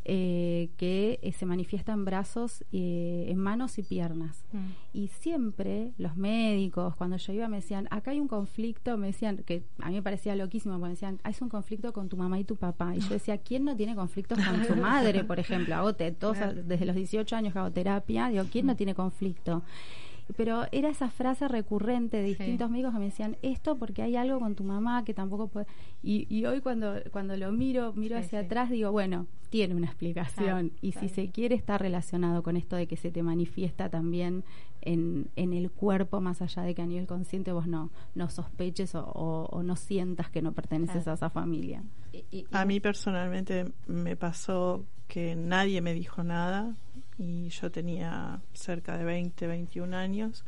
[0.08, 4.46] eh, que eh, se manifiesta en brazos, eh, en manos y piernas.
[4.52, 4.58] Mm.
[4.94, 9.38] Y siempre los médicos, cuando yo iba, me decían, acá hay un conflicto, me decían,
[9.38, 12.40] que a mí me parecía loquísimo, porque me decían, hay un conflicto con tu mamá
[12.40, 12.96] y tu papá.
[12.96, 15.74] Y yo decía, ¿quién no tiene conflictos con su madre, por ejemplo?
[15.76, 19.64] Hago todos, desde los 18 años que hago terapia, digo, ¿quién no tiene conflicto?
[20.36, 22.30] Pero era esa frase recurrente de Sí.
[22.30, 25.68] distintos médicos que me decían esto porque hay algo con tu mamá que tampoco puede.
[26.02, 28.46] Y, y hoy cuando, cuando lo miro, miro Sí, hacia sí.
[28.48, 30.70] atrás, digo, bueno, tiene una explicación.
[30.70, 31.08] Claro, y claro.
[31.08, 34.44] si se quiere, está relacionado con esto de que se te manifiesta también
[34.86, 38.96] en, en el cuerpo, más allá de que a nivel consciente vos no, no sospeches
[38.96, 41.12] o, o- o no sientas que no perteneces Claro.
[41.12, 41.84] a esa familia.
[42.14, 46.76] Y- y- A mí personalmente me pasó que nadie me dijo nada
[47.18, 50.44] y yo tenía cerca de 20, 21 años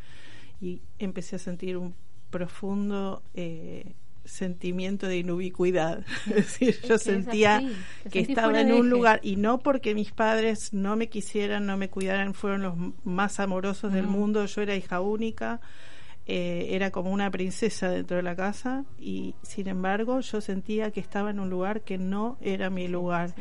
[0.62, 1.94] y empecé a sentir un
[2.30, 3.94] profundo eh,
[4.28, 6.06] sentimiento de inubicuidad.
[6.28, 7.64] es decir, Es yo sentía
[8.10, 11.90] que estaba en un lugar y no porque mis padres no me quisieran, no me
[11.90, 14.14] cuidaran, fueron los más amorosos del Ujú.
[14.14, 15.62] mundo, yo era hija única,
[16.30, 21.00] eh, era como una princesa dentro de la casa y sin embargo yo sentía que
[21.00, 23.34] estaba en un lugar que no era mi lugar.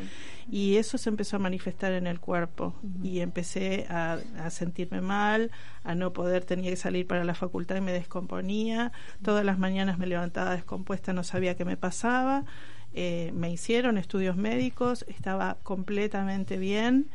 [0.49, 2.73] y eso se empezó a manifestar en el cuerpo.
[3.03, 5.51] Y empecé a, a sentirme mal,
[5.83, 9.97] a no poder, tenía que salir para la facultad y me descomponía, todas las mañanas
[9.97, 12.45] me levantaba descompuesta, no sabía qué me pasaba,
[12.93, 17.09] eh, me hicieron estudios médicos, estaba completamente bien,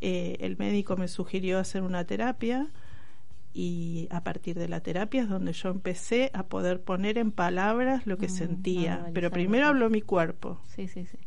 [0.00, 2.68] eh, el médico me sugirió hacer una terapia
[3.52, 8.06] y a partir de la terapia es donde yo empecé a poder poner en palabras
[8.06, 10.60] lo que Mm, sentía, pero primero habló mi cuerpo.
[10.74, 11.18] Sí, sí, sí.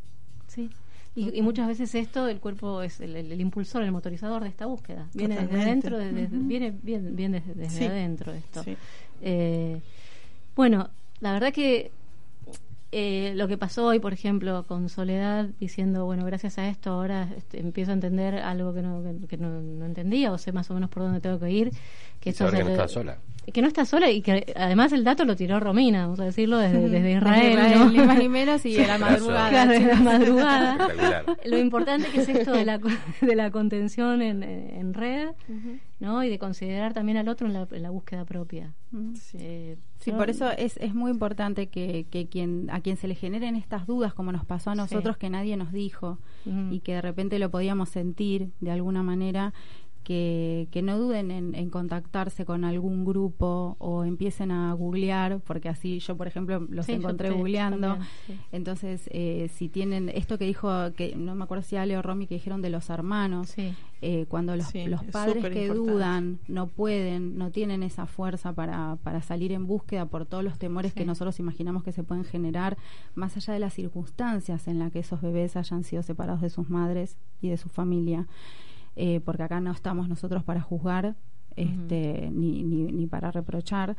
[0.48, 0.70] sí.
[1.16, 4.50] Y, y muchas veces esto, el cuerpo es el, el- el impulsor, el motorizador de
[4.50, 5.10] esta búsqueda.
[5.14, 5.88] Viene desde Totalmente.
[5.88, 7.86] adentro, desde- viene bien, bien desde, desde Sí.
[7.86, 8.64] adentro esto.
[8.64, 8.76] Sí.
[9.22, 9.80] Eh,
[10.56, 11.92] bueno, la verdad que
[12.96, 17.28] eh, lo que pasó hoy, por ejemplo, con Soledad, diciendo, bueno, gracias a esto ahora
[17.36, 20.70] este, empiezo a entender algo que, no, que, que no, no entendía o sé más
[20.70, 21.72] o menos por dónde tengo que ir.
[22.20, 23.18] Que no está sola.
[23.52, 26.58] Que no está sola y que además el dato lo tiró Romina, vamos a decirlo,
[26.60, 27.58] desde, desde Israel.
[27.58, 27.90] Desde ¿no?
[27.90, 29.50] ni más ni menos y a la madrugada.
[29.50, 30.88] Claro, de la madrugada.
[31.46, 32.80] Lo importante que es esto de la,
[33.22, 35.30] de la contención en, en red,
[36.04, 36.22] ¿no?
[36.24, 38.74] Y de considerar también al otro en la, en la búsqueda propia.
[39.34, 43.16] Eh, Sí, por eso es, es muy importante que, que quien a quien se le
[43.16, 45.20] generen estas dudas, como nos pasó a nosotros, Sí.
[45.22, 46.20] que nadie nos dijo
[46.72, 49.54] y que de repente lo podíamos sentir de alguna manera,
[50.04, 55.70] que, que no duden en, en contactarse con algún grupo o empiecen a googlear, porque
[55.70, 57.80] así yo, por ejemplo, los Sí, encontré te- googleando.
[57.88, 58.38] también, sí.
[58.52, 62.28] Entonces, eh, si tienen esto que dijo, que no me acuerdo si Ale o Romy,
[62.28, 63.74] que dijeron de los hermanos, Sí.
[64.02, 65.74] eh, cuando los, los es padres que importante.
[65.92, 70.60] dudan no pueden, no tienen esa fuerza para, para salir en búsqueda por todos los
[70.60, 72.78] temores que nosotros imaginamos que se pueden generar,
[73.16, 76.70] más allá de las circunstancias en las que esos bebés hayan sido separados de sus
[76.70, 78.28] madres y de su familia,
[78.96, 81.16] eh, porque acá no estamos nosotros para juzgar
[81.56, 83.96] este, ni, ni, ni para reprochar.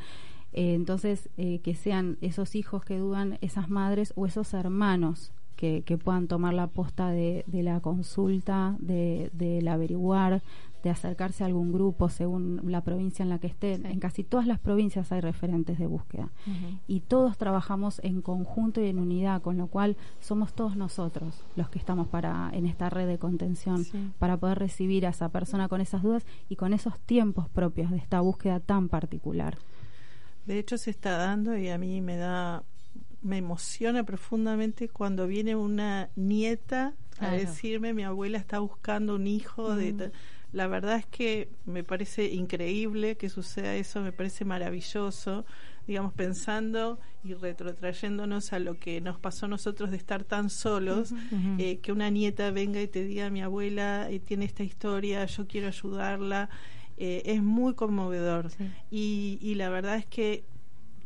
[0.53, 5.33] Eh, entonces, eh, que sean esos hijos que dudan, esas madres o esos hermanos
[5.65, 10.43] que, que puedan tomar la posta de, de la consulta, de, del averiguar,
[10.83, 13.83] de acercarse a algún grupo según la provincia en la que estén.
[13.83, 13.89] Sí.
[13.89, 16.29] En casi todas las provincias hay referentes de búsqueda
[16.87, 21.71] y todos trabajamos en conjunto y en unidad, con lo cual somos todos nosotros los
[21.71, 24.11] que estamos para en esta red de contención Sí.
[24.19, 27.97] para poder recibir a esa persona con esas dudas y con esos tiempos propios de
[27.97, 29.57] esta búsqueda tan particular.
[30.45, 32.63] De hecho se está dando y a mí me da,
[33.25, 37.35] me emociona profundamente cuando viene una nieta Claro.
[37.35, 39.97] a decirme mi abuela está buscando un hijo Mm.
[39.97, 40.11] ta-".
[40.53, 45.45] la verdad es que me parece increíble que suceda eso, me parece maravilloso,
[45.87, 51.13] digamos pensando y retrotrayéndonos a lo que nos pasó a nosotros de estar tan solos,
[51.59, 55.47] eh, que una nieta venga y te diga mi abuela eh, tiene esta historia, yo
[55.47, 56.49] quiero ayudarla,
[56.97, 58.51] eh, es muy conmovedor.
[58.51, 58.71] Sí.
[58.91, 60.45] Y, y la verdad es que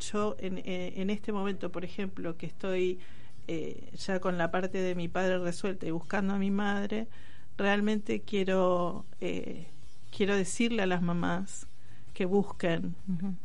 [0.00, 2.98] yo en, eh, en este momento, por ejemplo, que estoy
[3.46, 7.08] eh, ya con la parte de mi padre resuelta y buscando a mi madre,
[7.56, 9.66] realmente quiero, eh,
[10.14, 11.66] quiero decirle a las mamás
[12.14, 12.96] que busquen,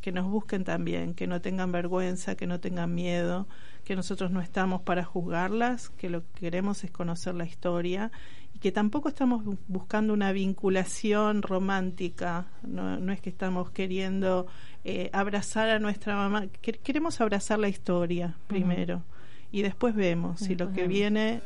[0.01, 3.47] que nos busquen también, que no tengan vergüenza, que no tengan miedo,
[3.85, 8.11] que nosotros no estamos para juzgarlas, que lo que queremos es conocer la historia
[8.55, 14.47] y que tampoco estamos bu- buscando una vinculación romántica, no, no es que estamos queriendo
[14.85, 19.03] eh, abrazar a nuestra mamá, que- queremos abrazar la historia primero
[19.51, 21.41] y después vemos si lo que viene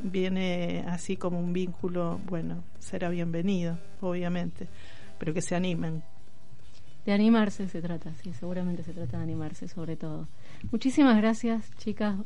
[0.00, 4.68] viene así como un vínculo, bueno, será bienvenido, obviamente,
[5.18, 6.02] pero que se animen.
[7.08, 10.28] De animarse se trata, sí, seguramente se trata de animarse sobre todo.
[10.70, 12.16] Muchísimas gracias, chicas,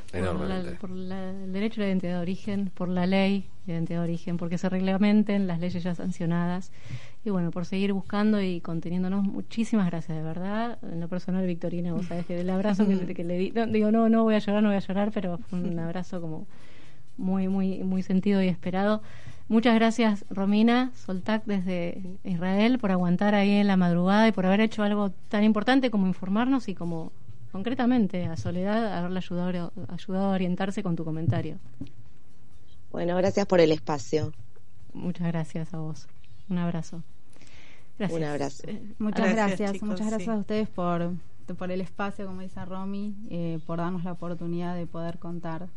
[0.80, 4.38] por, el derecho a la identidad de origen, por la ley de identidad de origen,
[4.38, 6.72] porque se reglamenten las leyes ya sancionadas
[7.24, 9.22] y bueno, por seguir buscando y conteniéndonos.
[9.22, 10.78] Muchísimas gracias, de verdad.
[10.82, 14.24] En lo personal, Victorina, vos sabés que el abrazo que, le di, digo, no, no
[14.24, 16.48] voy a llorar, no voy a llorar, pero fue un abrazo como
[17.16, 19.00] muy, muy, muy sentido y esperado.
[19.48, 24.60] Muchas gracias, Romina Soltac, desde Israel, por aguantar ahí en la madrugada y por haber
[24.60, 27.12] hecho algo tan importante como informarnos y como
[27.50, 31.58] concretamente a Soledad haberle ayudado, ayudado a orientarse con tu comentario.
[32.90, 34.32] Bueno, gracias por el espacio.
[34.94, 36.06] Muchas gracias a vos.
[36.48, 37.02] Un abrazo.
[37.98, 38.18] Gracias.
[38.18, 38.62] Un abrazo.
[38.66, 39.82] Eh, muchas gracias.
[39.82, 41.12] muchas gracias a ustedes por,
[41.58, 45.68] por el espacio, como dice Romy, eh, por darnos la oportunidad de poder contar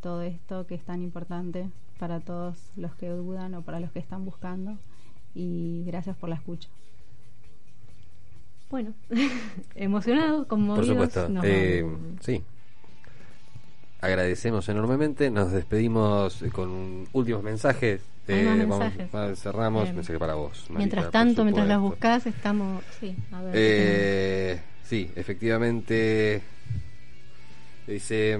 [0.00, 1.68] todo esto que es tan importante
[1.98, 4.78] para todos los que dudan o para los que están buscando
[5.34, 6.68] y gracias por la escucha.
[8.70, 8.92] Bueno,
[9.74, 10.86] emocionados, conmovidos.
[10.86, 11.86] Por supuesto, eh,
[12.20, 12.42] sí.
[14.00, 18.02] Agradecemos enormemente, nos despedimos con últimos mensajes.
[18.28, 18.92] Eh, vamos,
[19.40, 20.66] cerramos, mensaje para vos.
[20.68, 22.84] mientras tanto, mientras las buscas, estamos.
[23.00, 26.42] Sí, a ver, eh, sí, efectivamente.
[27.86, 28.38] Dice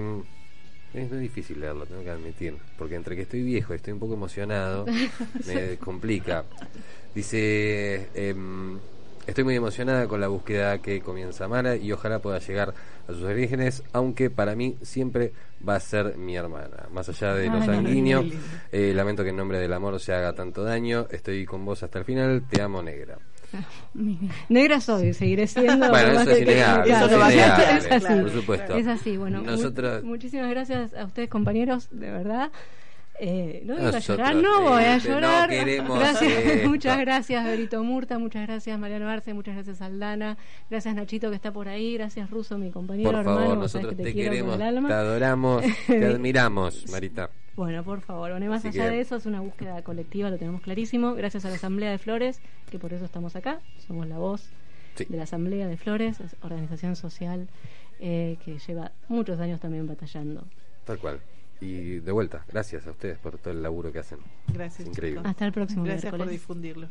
[0.93, 3.99] es muy difícil leerlo, tengo que admitir, porque entre que estoy viejo y estoy un
[3.99, 4.85] poco emocionado,
[5.47, 6.45] me complica.
[7.13, 8.79] Dice, em,
[9.25, 12.73] estoy muy emocionada con la búsqueda que comienza Mara y ojalá pueda llegar
[13.07, 15.33] a sus orígenes, aunque para mí siempre
[15.67, 16.87] va a ser mi hermana.
[16.91, 18.25] Más allá de lo sanguíneo,
[18.71, 21.99] eh, lamento que en nombre del amor se haga tanto daño, estoy con vos hasta
[21.99, 23.17] el final, te amo negra.
[24.49, 25.89] Negra soy, seguiré siendo.
[25.89, 28.75] Bueno, eso es es, así, por supuesto.
[28.75, 29.43] Es así, bueno.
[30.03, 32.51] muchísimas gracias a ustedes, compañeros, de verdad.
[33.21, 35.49] Eh, no voy a llorar, no voy a llorar.
[35.49, 40.37] gracias, muchas gracias, Berito Murta, muchas gracias, Mariano Arce, muchas gracias, Aldana,
[40.69, 43.55] gracias, Nachito, que está por ahí, gracias, Ruso, mi compañero, por hermano.
[43.55, 44.63] nosotros te, queremos, te
[44.93, 47.29] adoramos, te admiramos, Marita.
[47.57, 51.13] Bueno, por favor, bueno, más allá de eso, es una búsqueda colectiva, lo tenemos clarísimo.
[51.13, 52.39] Gracias a la Asamblea de Flores,
[52.71, 53.59] que por eso estamos acá.
[53.85, 54.49] Somos la voz
[54.97, 57.49] de la Asamblea de Flores, es organización social
[57.99, 60.45] eh, que lleva muchos años también batallando.
[60.85, 61.19] Tal cual.
[61.61, 64.19] Y de vuelta, gracias a ustedes por todo el laburo que hacen.
[64.47, 64.87] Gracias.
[64.87, 65.21] increíble.
[65.25, 66.87] Hasta el próximo Gracias por difundirlo.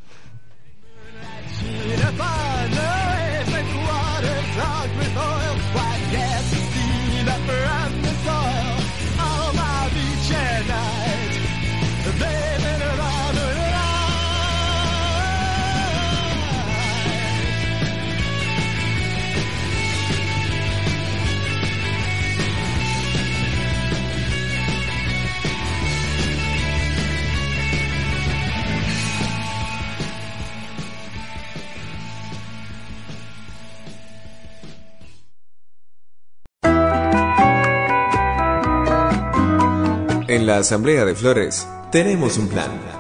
[40.28, 42.97] En la Asamblea de Flores tenemos un plan.